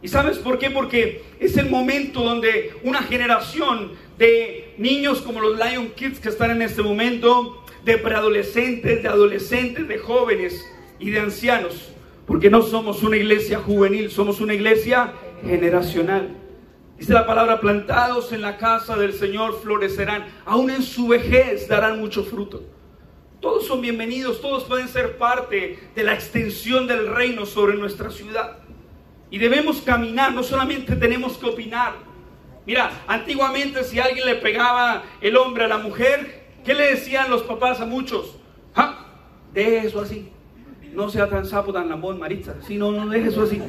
[0.00, 0.70] ¿Y sabes por qué?
[0.70, 6.52] Porque es el momento donde una generación de niños como los Lion Kids que están
[6.52, 10.66] en este momento, de preadolescentes, de adolescentes, de jóvenes
[10.98, 11.92] y de ancianos,
[12.26, 15.12] porque no somos una iglesia juvenil, somos una iglesia
[15.44, 16.39] generacional.
[17.00, 21.98] Dice la palabra, plantados en la casa del Señor florecerán, aún en su vejez darán
[21.98, 22.62] mucho fruto.
[23.40, 28.58] Todos son bienvenidos, todos pueden ser parte de la extensión del reino sobre nuestra ciudad.
[29.30, 31.94] Y debemos caminar, no solamente tenemos que opinar.
[32.66, 37.44] Mira, antiguamente si alguien le pegaba el hombre a la mujer, ¿qué le decían los
[37.44, 38.36] papás a muchos?
[38.74, 39.06] ¡Ja!
[39.54, 40.30] De eso así
[40.94, 42.54] no sea tan sapo, tan lambón, Maritza.
[42.66, 43.60] Si no, no deje eso así.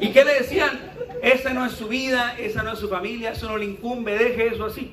[0.00, 0.70] ¿Y qué le decían?
[1.22, 4.48] Esa no es su vida, esa no es su familia, eso no le incumbe, deje
[4.48, 4.92] eso así.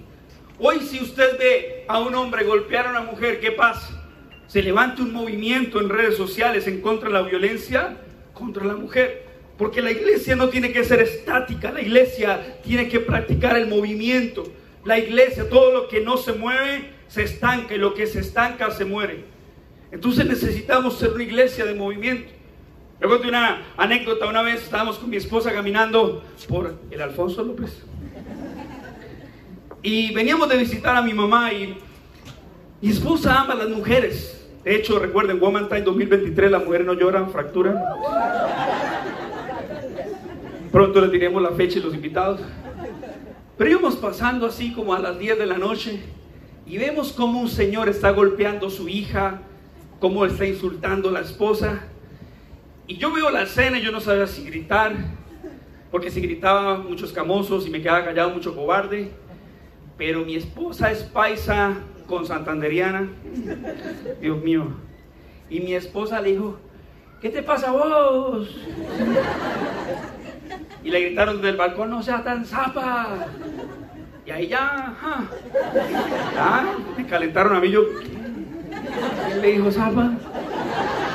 [0.60, 4.04] Hoy si usted ve a un hombre golpear a una mujer, ¿qué pasa?
[4.48, 7.98] Se levanta un movimiento en redes sociales en contra de la violencia
[8.34, 9.26] contra la mujer.
[9.58, 14.44] Porque la iglesia no tiene que ser estática, la iglesia tiene que practicar el movimiento.
[14.84, 18.70] La iglesia, todo lo que no se mueve, se estanca y lo que se estanca
[18.72, 19.37] se muere.
[19.92, 22.32] Entonces necesitamos ser una iglesia de movimiento.
[23.00, 27.84] Yo conté una anécdota, una vez estábamos con mi esposa caminando por el Alfonso López.
[29.84, 31.78] Y veníamos de visitar a mi mamá y
[32.82, 34.48] mi esposa ama a las mujeres.
[34.64, 37.78] De hecho, recuerden, Woman Time 2023, las mujeres no lloran, fracturan.
[40.72, 42.42] Pronto le diremos la fecha y los invitados.
[43.58, 46.00] Pero íbamos pasando así como a las 10 de la noche
[46.66, 49.42] y vemos como un señor está golpeando a su hija,
[50.00, 51.84] cómo está insultando la esposa.
[52.88, 54.94] Y yo veo la escena y yo no sabía si gritar,
[55.92, 59.12] porque si gritaba muchos camosos y me quedaba callado mucho cobarde.
[59.98, 61.78] Pero mi esposa es paisa
[62.08, 63.10] con santanderiana.
[64.22, 64.68] Dios mío.
[65.50, 66.60] Y mi esposa le dijo,
[67.22, 68.50] ¿qué te pasa vos?
[70.84, 73.28] Y le gritaron del balcón, no sea tan zapa.
[74.26, 74.94] Y ahí ya,
[76.36, 77.82] ya, me calentaron a mí yo,
[79.32, 80.12] él le dijo, Zapa,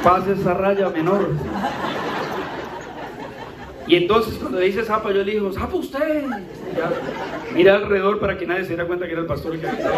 [0.03, 1.31] pase esa raya menor.
[3.87, 6.25] Y entonces cuando le dice Zapa, yo le digo, Zapa usted.
[7.55, 9.97] mira alrededor para que nadie se diera cuenta que era el pastor que estaba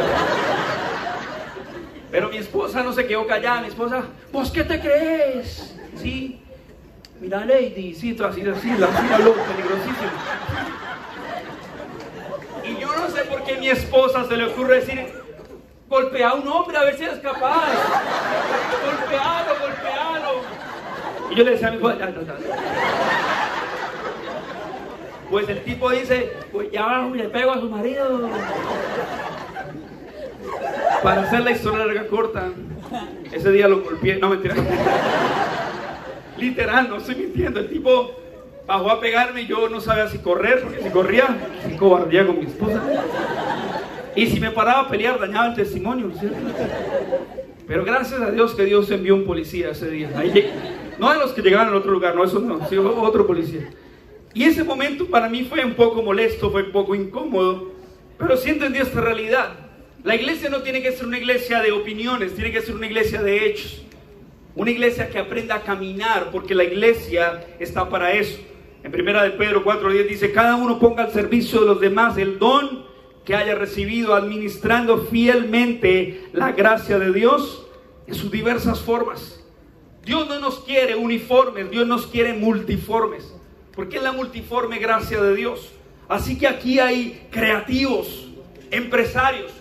[2.11, 5.77] Pero mi esposa no se quedó callada, mi esposa, ¿vos qué te crees?
[5.97, 6.41] Sí.
[7.21, 10.11] Mira, Lady, sí, así, así, la habló, peligrosísimo.
[12.65, 15.24] Y yo no sé por qué mi esposa se le ocurre decir,
[15.89, 17.69] Golpea a un hombre a ver si eres capaz.
[18.85, 20.41] Golpealo, golpealo.
[21.31, 21.93] Y yo le decía a mi hijo,
[25.31, 28.29] Pues el tipo dice, pues ya le pego a su marido.
[31.03, 32.49] Para hacer la historia larga corta,
[33.31, 34.55] ese día lo golpeé, no mentira.
[36.39, 37.61] Literal, no estoy mintiendo.
[37.61, 38.13] El tipo
[38.67, 41.27] bajó a pegarme y yo no sabía si correr, porque si corría,
[41.69, 42.81] si cobardía con mi esposa.
[44.17, 46.37] Y si me paraba a pelear, dañaba el testimonio, ¿cierto?
[47.67, 50.11] Pero gracias a Dios que Dios envió un policía ese día.
[50.99, 53.71] no de los que llegaban al otro lugar, no, eso no, sino otro policía.
[54.35, 57.73] Y ese momento para mí fue un poco molesto, fue un poco incómodo,
[58.19, 59.51] pero sí entendí esta realidad.
[60.03, 63.23] La iglesia no tiene que ser una iglesia de opiniones, tiene que ser una iglesia
[63.23, 63.85] de hechos.
[64.55, 68.39] Una iglesia que aprenda a caminar, porque la iglesia está para eso.
[68.85, 72.39] En primera de Pedro 4.10 dice, cada uno ponga al servicio de los demás el
[72.39, 72.85] don
[73.25, 77.67] que haya recibido administrando fielmente la gracia de Dios
[78.07, 79.41] en sus diversas formas.
[80.05, 83.35] Dios no nos quiere uniformes, Dios nos quiere multiformes,
[83.75, 85.71] porque es la multiforme gracia de Dios.
[86.09, 88.29] Así que aquí hay creativos,
[88.71, 89.53] empresarios.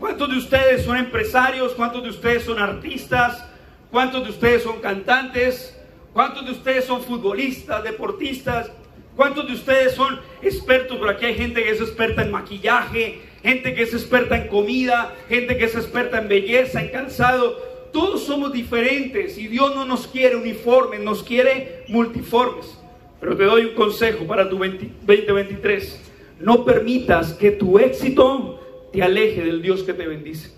[0.00, 1.72] ¿Cuántos de ustedes son empresarios?
[1.74, 3.46] ¿Cuántos de ustedes son artistas?
[3.92, 5.78] ¿Cuántos de ustedes son cantantes?
[6.12, 8.72] ¿Cuántos de ustedes son futbolistas, deportistas?
[9.16, 10.96] ¿Cuántos de ustedes son expertos?
[10.96, 15.14] Por aquí hay gente que es experta en maquillaje, gente que es experta en comida,
[15.28, 17.56] gente que es experta en belleza, en calzado.
[17.92, 22.78] Todos somos diferentes y Dios no nos quiere uniformes, nos quiere multiformes.
[23.20, 26.10] Pero te doy un consejo para tu 2023.
[26.40, 30.52] No permitas que tu éxito te aleje del Dios que te bendice.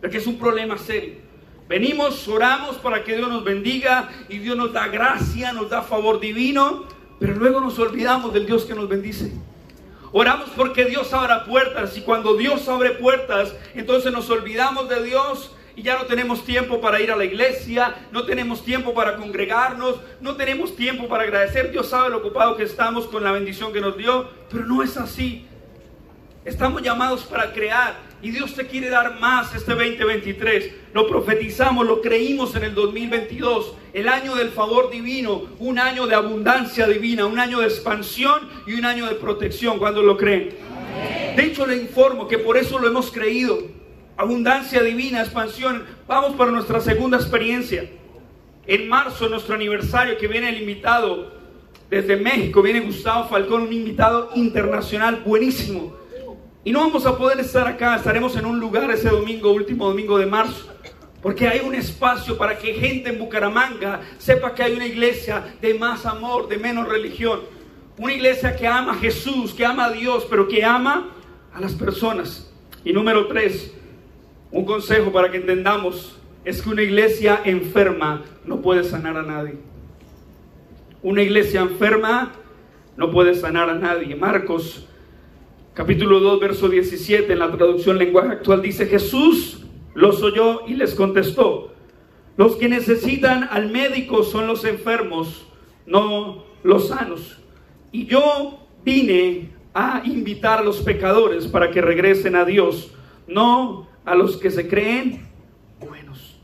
[0.00, 1.24] Porque es un problema serio.
[1.68, 6.20] Venimos, oramos para que Dios nos bendiga y Dios nos da gracia, nos da favor
[6.20, 6.84] divino,
[7.18, 9.32] pero luego nos olvidamos del Dios que nos bendice.
[10.12, 15.50] Oramos porque Dios abra puertas y cuando Dios abre puertas, entonces nos olvidamos de Dios
[15.76, 19.96] y ya no tenemos tiempo para ir a la iglesia, no tenemos tiempo para congregarnos,
[20.20, 21.72] no tenemos tiempo para agradecer.
[21.72, 24.96] Dios sabe lo ocupado que estamos con la bendición que nos dio, pero no es
[24.96, 25.46] así.
[26.44, 30.72] Estamos llamados para crear y Dios te quiere dar más este 2023.
[30.94, 36.14] Lo profetizamos, lo creímos en el 2022, el año del favor divino, un año de
[36.14, 39.78] abundancia divina, un año de expansión y un año de protección.
[39.78, 40.56] cuando lo creen?
[41.36, 43.58] De hecho, le informo que por eso lo hemos creído
[44.16, 45.84] abundancia divina, expansión.
[46.08, 47.90] Vamos para nuestra segunda experiencia.
[48.66, 51.30] En marzo, nuestro aniversario, que viene el invitado
[51.90, 56.03] desde México, viene Gustavo Falcón, un invitado internacional buenísimo.
[56.64, 60.18] Y no vamos a poder estar acá, estaremos en un lugar ese domingo, último domingo
[60.18, 60.72] de marzo.
[61.20, 65.74] Porque hay un espacio para que gente en Bucaramanga sepa que hay una iglesia de
[65.74, 67.40] más amor, de menos religión.
[67.98, 71.10] Una iglesia que ama a Jesús, que ama a Dios, pero que ama
[71.52, 72.50] a las personas.
[72.82, 73.70] Y número tres,
[74.50, 79.56] un consejo para que entendamos es que una iglesia enferma no puede sanar a nadie.
[81.02, 82.32] Una iglesia enferma
[82.96, 84.16] no puede sanar a nadie.
[84.16, 84.86] Marcos
[85.74, 89.64] capítulo 2, verso 17 en la traducción lenguaje actual dice, Jesús
[89.94, 91.72] los oyó y les contestó,
[92.36, 95.46] los que necesitan al médico son los enfermos,
[95.86, 97.38] no los sanos.
[97.92, 102.92] Y yo vine a invitar a los pecadores para que regresen a Dios,
[103.26, 105.28] no a los que se creen
[105.80, 106.38] buenos.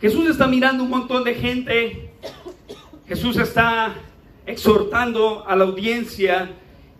[0.00, 2.12] Jesús está mirando un montón de gente.
[3.08, 3.94] Jesús está
[4.44, 6.50] exhortando a la audiencia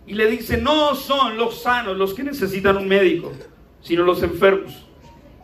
[0.07, 3.33] y le dice, no son los sanos los que necesitan un médico,
[3.81, 4.87] sino los enfermos.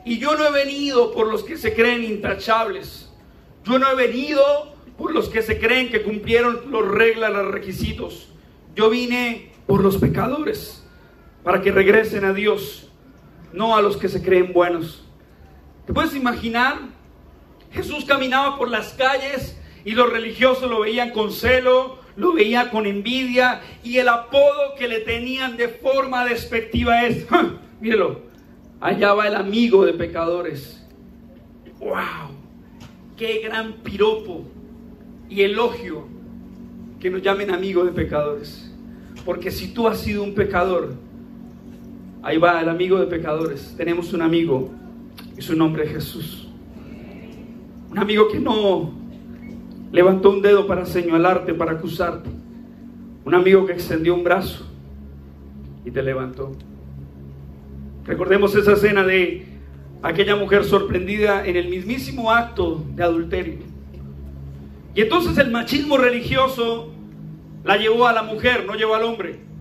[0.06, 3.12] Y yo no he venido por los que se creen intachables.
[3.66, 8.30] Yo no he venido por los que se creen que cumplieron las reglas, los requisitos.
[8.76, 10.86] Yo vine por los pecadores,
[11.44, 12.90] para que regresen a Dios
[13.54, 15.06] no a los que se creen buenos.
[15.86, 16.80] ¿Te puedes imaginar?
[17.72, 22.86] Jesús caminaba por las calles y los religiosos lo veían con celo, lo veían con
[22.86, 27.26] envidia y el apodo que le tenían de forma despectiva es,
[27.82, 28.22] míralo,
[28.80, 30.86] allá va el amigo de pecadores.
[31.80, 32.32] ¡Wow!
[33.18, 34.44] ¡Qué gran piropo
[35.30, 36.08] y elogio
[37.00, 38.72] que nos llamen amigo de pecadores!
[39.26, 40.96] Porque si tú has sido un pecador,
[42.24, 43.74] Ahí va el amigo de pecadores.
[43.76, 44.72] Tenemos un amigo
[45.38, 46.48] y su nombre es Jesús.
[47.92, 48.94] Un amigo que no
[49.94, 52.30] levantó un dedo para señalarte, para acusarte.
[53.24, 54.66] Un amigo que extendió un brazo
[55.86, 56.52] y te levantó.
[58.04, 59.46] Recordemos esa escena de
[60.02, 63.60] aquella mujer sorprendida en el mismísimo acto de adulterio.
[64.94, 66.92] Y entonces el machismo religioso
[67.64, 69.54] la llevó a la mujer, no llevó al hombre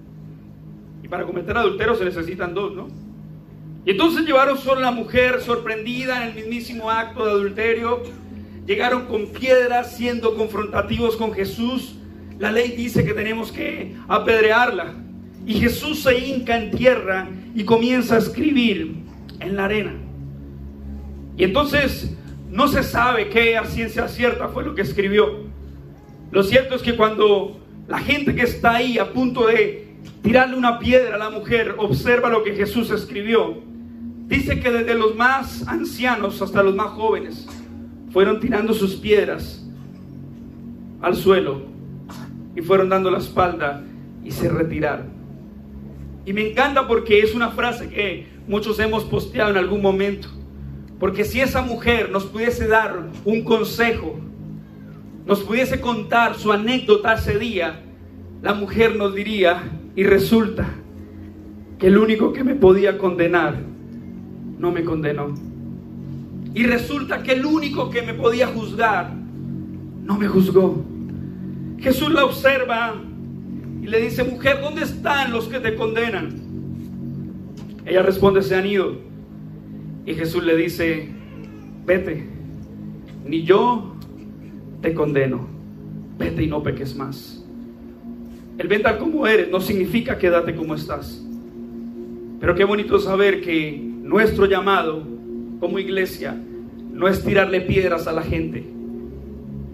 [1.12, 2.88] para cometer adulterio se necesitan dos, ¿no?
[3.84, 8.02] Y entonces llevaron solo a la mujer sorprendida en el mismísimo acto de adulterio.
[8.66, 11.96] Llegaron con piedras siendo confrontativos con Jesús.
[12.38, 14.94] La ley dice que tenemos que apedrearla.
[15.46, 18.94] Y Jesús se hinca en tierra y comienza a escribir
[19.40, 19.94] en la arena.
[21.36, 22.16] Y entonces
[22.50, 25.40] no se sabe qué a ciencia cierta fue lo que escribió.
[26.30, 30.78] Lo cierto es que cuando la gente que está ahí a punto de tirarle una
[30.78, 33.58] piedra a la mujer, observa lo que Jesús escribió.
[34.28, 37.48] Dice que desde los más ancianos hasta los más jóvenes
[38.12, 39.66] fueron tirando sus piedras
[41.00, 41.62] al suelo
[42.54, 43.82] y fueron dando la espalda
[44.22, 45.06] y se retiraron.
[46.24, 50.28] Y me encanta porque es una frase que muchos hemos posteado en algún momento.
[51.00, 54.20] Porque si esa mujer nos pudiese dar un consejo,
[55.26, 57.80] nos pudiese contar su anécdota ese día,
[58.40, 59.62] la mujer nos diría,
[59.96, 60.68] y resulta
[61.78, 63.56] que el único que me podía condenar
[64.58, 65.51] no me condenó.
[66.54, 70.84] Y resulta que el único que me podía juzgar no me juzgó.
[71.78, 72.94] Jesús la observa
[73.82, 76.40] y le dice, mujer, ¿dónde están los que te condenan?
[77.84, 78.96] Ella responde, se han ido.
[80.04, 81.08] Y Jesús le dice,
[81.86, 82.28] vete,
[83.26, 83.94] ni yo
[84.80, 85.46] te condeno,
[86.18, 87.44] vete y no peques más.
[88.58, 91.24] El ven como eres no significa quédate como estás.
[92.40, 95.11] Pero qué bonito saber que nuestro llamado
[95.62, 96.36] como iglesia
[96.92, 98.64] no es tirarle piedras a la gente.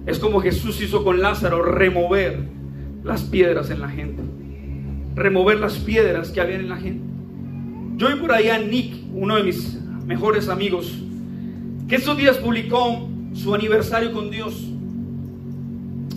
[0.05, 2.41] Es como Jesús hizo con Lázaro, remover
[3.03, 4.23] las piedras en la gente.
[5.15, 7.03] Remover las piedras que había en la gente.
[7.97, 10.95] Yo vi por ahí a Nick, uno de mis mejores amigos,
[11.89, 14.63] que estos días publicó su aniversario con Dios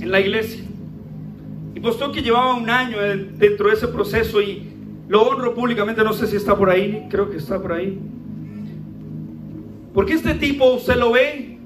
[0.01, 0.65] en la iglesia.
[1.73, 4.67] Y postó que llevaba un año dentro de ese proceso y
[5.07, 7.97] lo honro públicamente, no sé si está por ahí, creo que está por ahí.
[9.93, 11.57] Porque este tipo, usted lo ve,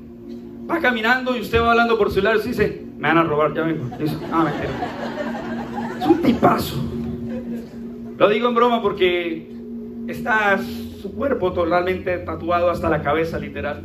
[0.70, 3.62] va caminando y usted va hablando por celular y dice, me van a robar, ya
[3.64, 3.90] vengo.
[4.32, 4.52] ah,
[6.00, 6.84] Es un tipazo.
[8.18, 9.52] Lo digo en broma porque
[10.08, 10.58] está
[11.02, 13.84] su cuerpo totalmente tatuado hasta la cabeza, literal.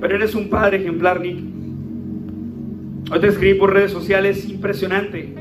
[0.00, 1.38] Pero eres un padre ejemplar, Nick.
[3.10, 5.34] Hoy te escribí por redes sociales, impresionante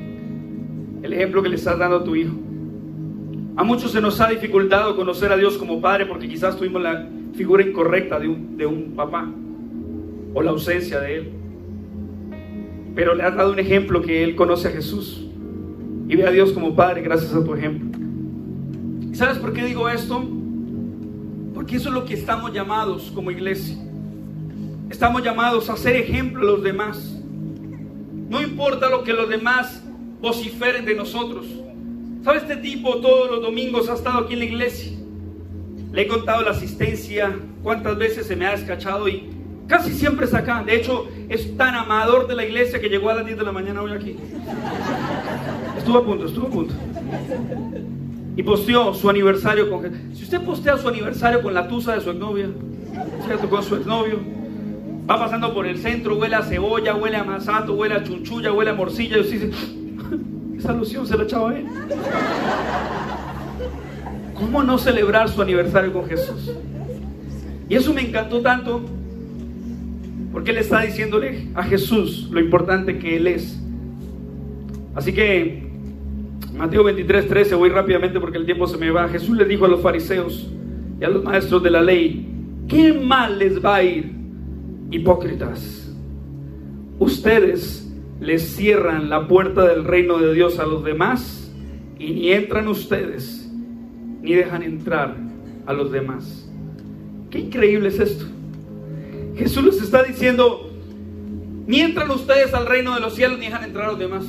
[1.03, 2.33] el ejemplo que le estás dando a tu hijo.
[3.57, 7.09] A muchos se nos ha dificultado conocer a Dios como Padre porque quizás tuvimos la
[7.33, 9.27] figura incorrecta de un, de un papá
[10.35, 11.31] o la ausencia de Él.
[12.93, 15.25] Pero le has dado un ejemplo que Él conoce a Jesús
[16.07, 17.99] y ve a Dios como Padre gracias a tu ejemplo.
[19.13, 20.23] ¿Sabes por qué digo esto?
[21.55, 23.75] Porque eso es lo que estamos llamados como iglesia.
[24.91, 27.19] Estamos llamados a ser ejemplo a los demás.
[28.29, 29.83] No importa lo que los demás
[30.21, 31.56] vociferen de nosotros.
[32.27, 34.91] ¿Sabe este tipo todos los domingos ha estado aquí en la iglesia?
[35.93, 39.29] Le he contado la asistencia, cuántas veces se me ha descachado y
[39.65, 40.61] casi siempre es acá.
[40.61, 43.53] De hecho, es tan amador de la iglesia que llegó a las 10 de la
[43.53, 44.17] mañana hoy aquí.
[45.77, 46.73] Estuvo a punto, estuvo a punto
[48.35, 52.09] y posteó su aniversario con Si usted postea su aniversario con la tusa de su
[52.09, 52.49] exnovia,
[53.25, 53.49] ¿cierto?
[53.49, 54.19] Con su exnovio,
[55.09, 58.71] va pasando por el centro, huele a cebolla, huele a masato, huele a chunchulla, huele
[58.71, 59.86] a morcilla, y usted dice,
[60.57, 61.65] esa se la echaba a él.
[64.33, 66.51] ¿Cómo no celebrar su aniversario con Jesús?
[67.69, 68.81] Y eso me encantó tanto
[70.31, 73.59] porque él está diciéndole a Jesús lo importante que él es.
[74.95, 75.67] Así que
[76.55, 79.07] Mateo 23, 13, voy rápidamente porque el tiempo se me va.
[79.09, 80.51] Jesús le dijo a los fariseos
[80.99, 82.27] y a los maestros de la ley,
[82.67, 84.11] ¿qué mal les va a ir,
[84.89, 85.91] hipócritas?
[86.99, 87.86] Ustedes
[88.19, 91.51] les cierran la puerta del reino de Dios a los demás
[91.99, 93.49] y ni entran ustedes,
[94.21, 95.15] ni dejan entrar
[95.65, 96.49] a los demás.
[97.29, 98.25] Qué increíble es esto.
[99.35, 100.71] Jesús les está diciendo,
[101.67, 104.25] ni entran ustedes al reino de los cielos, ni dejan entrar a los demás.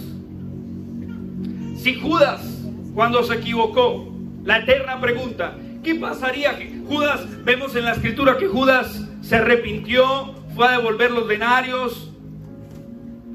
[1.76, 2.64] Si Judas,
[2.95, 4.12] cuando se equivocó,
[4.45, 6.59] la eterna pregunta, ¿qué pasaría?
[6.89, 12.07] Judas, vemos en la escritura que Judas se arrepintió, fue a devolver los denarios,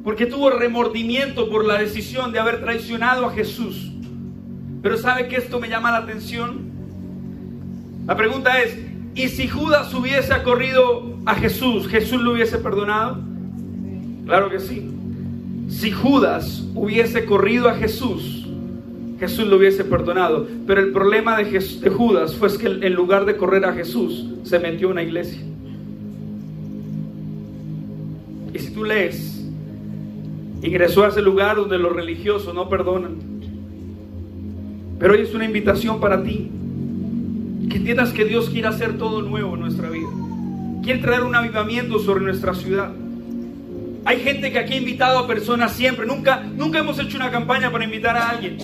[0.03, 3.91] porque tuvo remordimiento por la decisión de haber traicionado a Jesús.
[4.81, 6.71] Pero ¿sabe que esto me llama la atención?
[8.05, 8.77] La pregunta es,
[9.15, 13.19] ¿y si Judas hubiese corrido a Jesús, Jesús lo hubiese perdonado?
[14.25, 14.89] Claro que sí.
[15.69, 18.45] Si Judas hubiese corrido a Jesús,
[19.19, 20.45] Jesús lo hubiese perdonado.
[20.67, 24.87] Pero el problema de, Judas fue que en lugar de correr a Jesús, se metió
[24.87, 25.41] en una iglesia.
[28.53, 29.32] Y si tú lees,
[30.63, 33.17] ingresó a ese lugar donde los religiosos no perdonan.
[34.99, 36.49] Pero hoy es una invitación para ti.
[37.69, 40.07] Que entiendas que Dios quiere hacer todo nuevo en nuestra vida.
[40.83, 42.91] Quiere traer un avivamiento sobre nuestra ciudad.
[44.05, 46.05] Hay gente que aquí ha invitado a personas siempre.
[46.05, 48.57] Nunca, nunca hemos hecho una campaña para invitar a alguien.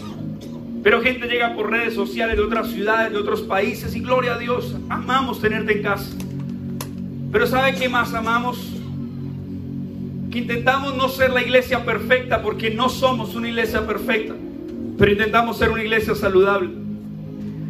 [0.84, 4.38] Pero gente llega por redes sociales de otras ciudades, de otros países y gloria a
[4.38, 6.10] Dios, amamos tenerte en casa.
[7.32, 8.79] Pero ¿sabe qué más amamos?
[10.32, 14.36] Que intentamos no ser la iglesia perfecta porque no somos una iglesia perfecta,
[14.98, 16.70] pero intentamos ser una iglesia saludable.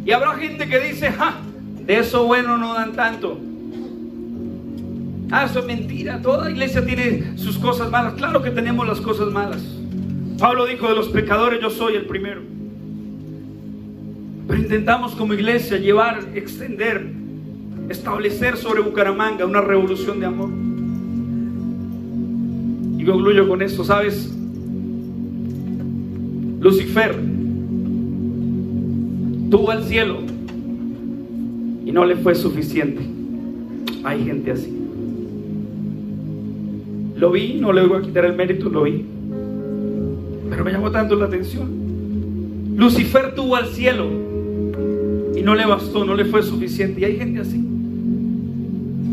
[0.04, 1.38] Y habrá gente que dice, ja,
[1.86, 3.38] de eso bueno no dan tanto.
[5.30, 6.20] Ah, eso es mentira.
[6.20, 8.14] Toda iglesia tiene sus cosas malas.
[8.14, 9.62] Claro que tenemos las cosas malas.
[10.38, 12.40] Pablo dijo de los pecadores, yo soy el primero.
[14.48, 17.06] Pero intentamos como iglesia llevar, extender,
[17.88, 20.69] establecer sobre Bucaramanga una revolución de amor.
[23.00, 24.30] Y concluyo con esto, ¿sabes?
[26.60, 27.18] Lucifer
[29.50, 30.18] tuvo al cielo
[31.86, 33.00] y no le fue suficiente.
[34.04, 34.76] Hay gente así.
[37.16, 39.02] Lo vi, no le voy a quitar el mérito, lo vi.
[40.50, 41.70] Pero me llamó tanto la atención.
[42.76, 44.10] Lucifer tuvo al cielo
[45.34, 47.00] y no le bastó, no le fue suficiente.
[47.00, 47.64] Y hay gente así.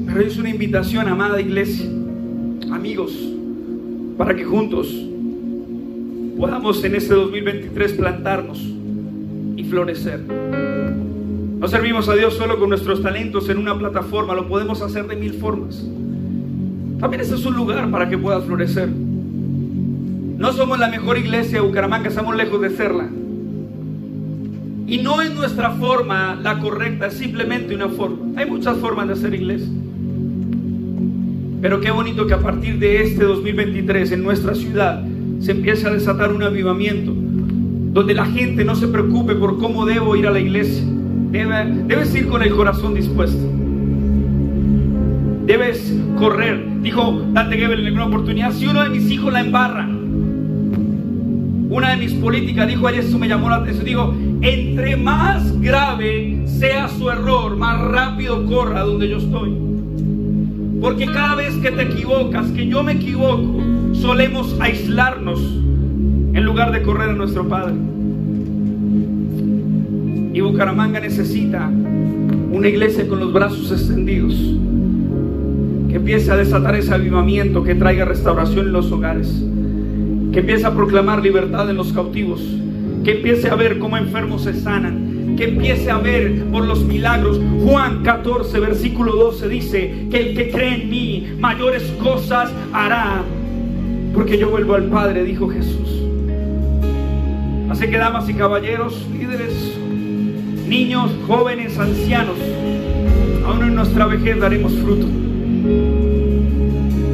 [0.08, 1.90] Pero es una invitación, amada iglesia,
[2.70, 3.37] amigos,
[4.18, 4.94] para que juntos
[6.38, 8.60] podamos en este 2023 plantarnos
[9.56, 10.22] y florecer.
[11.60, 15.16] No servimos a Dios solo con nuestros talentos en una plataforma, lo podemos hacer de
[15.16, 15.88] mil formas.
[17.00, 18.90] También este es un lugar para que puedas florecer.
[18.90, 23.10] No somos la mejor iglesia de Bucaramanga, estamos lejos de serla.
[24.88, 28.40] Y no es nuestra forma la correcta, es simplemente una forma.
[28.40, 29.68] Hay muchas formas de hacer iglesia.
[31.62, 35.04] Pero qué bonito que a partir de este 2023 en nuestra ciudad
[35.40, 40.16] se empiece a desatar un avivamiento, donde la gente no se preocupe por cómo debo
[40.16, 40.84] ir a la iglesia.
[41.32, 43.44] debes ir con el corazón dispuesto.
[45.46, 46.64] Debes correr.
[46.82, 49.88] Dijo Dante Gebel en alguna oportunidad, si uno de mis hijos la embarra,
[51.70, 56.44] una de mis políticas dijo ayer, eso me llamó la atención, dijo, entre más grave
[56.46, 59.67] sea su error, más rápido corra donde yo estoy.
[60.82, 63.62] Porque cada vez que te equivocas, que yo me equivoco,
[63.94, 67.74] solemos aislarnos en lugar de correr a nuestro Padre.
[70.34, 71.68] Y Bucaramanga necesita
[72.52, 74.36] una iglesia con los brazos extendidos,
[75.90, 79.44] que empiece a desatar ese avivamiento, que traiga restauración en los hogares,
[80.32, 82.42] que empiece a proclamar libertad en los cautivos,
[83.04, 85.07] que empiece a ver cómo enfermos se sanan,
[85.38, 87.40] que empiece a ver por los milagros.
[87.64, 93.22] Juan 14, versículo 12 dice que el que cree en mí mayores cosas hará,
[94.14, 96.04] porque yo vuelvo al Padre, dijo Jesús.
[97.70, 99.78] Así que damas y caballeros, líderes,
[100.68, 102.38] niños, jóvenes, ancianos,
[103.46, 105.06] aún en nuestra vejez daremos fruto.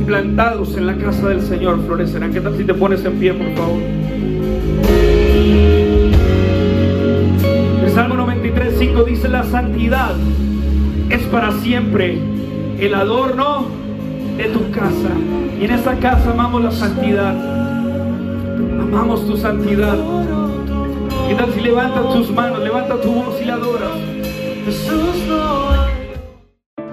[0.05, 2.31] Plantados en la casa del Señor florecerán.
[2.31, 3.81] ¿Qué tal si te pones en pie, por favor?
[8.93, 10.11] 5 dice, la santidad
[11.09, 12.19] es para siempre
[12.77, 13.65] el adorno
[14.37, 15.09] de tu casa.
[15.59, 17.31] Y en esta casa amamos la santidad.
[18.79, 19.97] Amamos tu santidad.
[21.27, 23.89] ¿Qué tal si levantas tus manos, levanta tu voz y la adoras?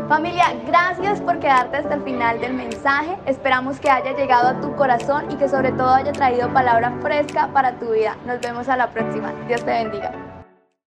[0.09, 3.19] Familia, gracias por quedarte hasta el final del mensaje.
[3.27, 7.51] Esperamos que haya llegado a tu corazón y que sobre todo haya traído palabra fresca
[7.53, 8.17] para tu vida.
[8.27, 9.35] Nos vemos a la próxima.
[9.47, 10.20] Dios te bendiga.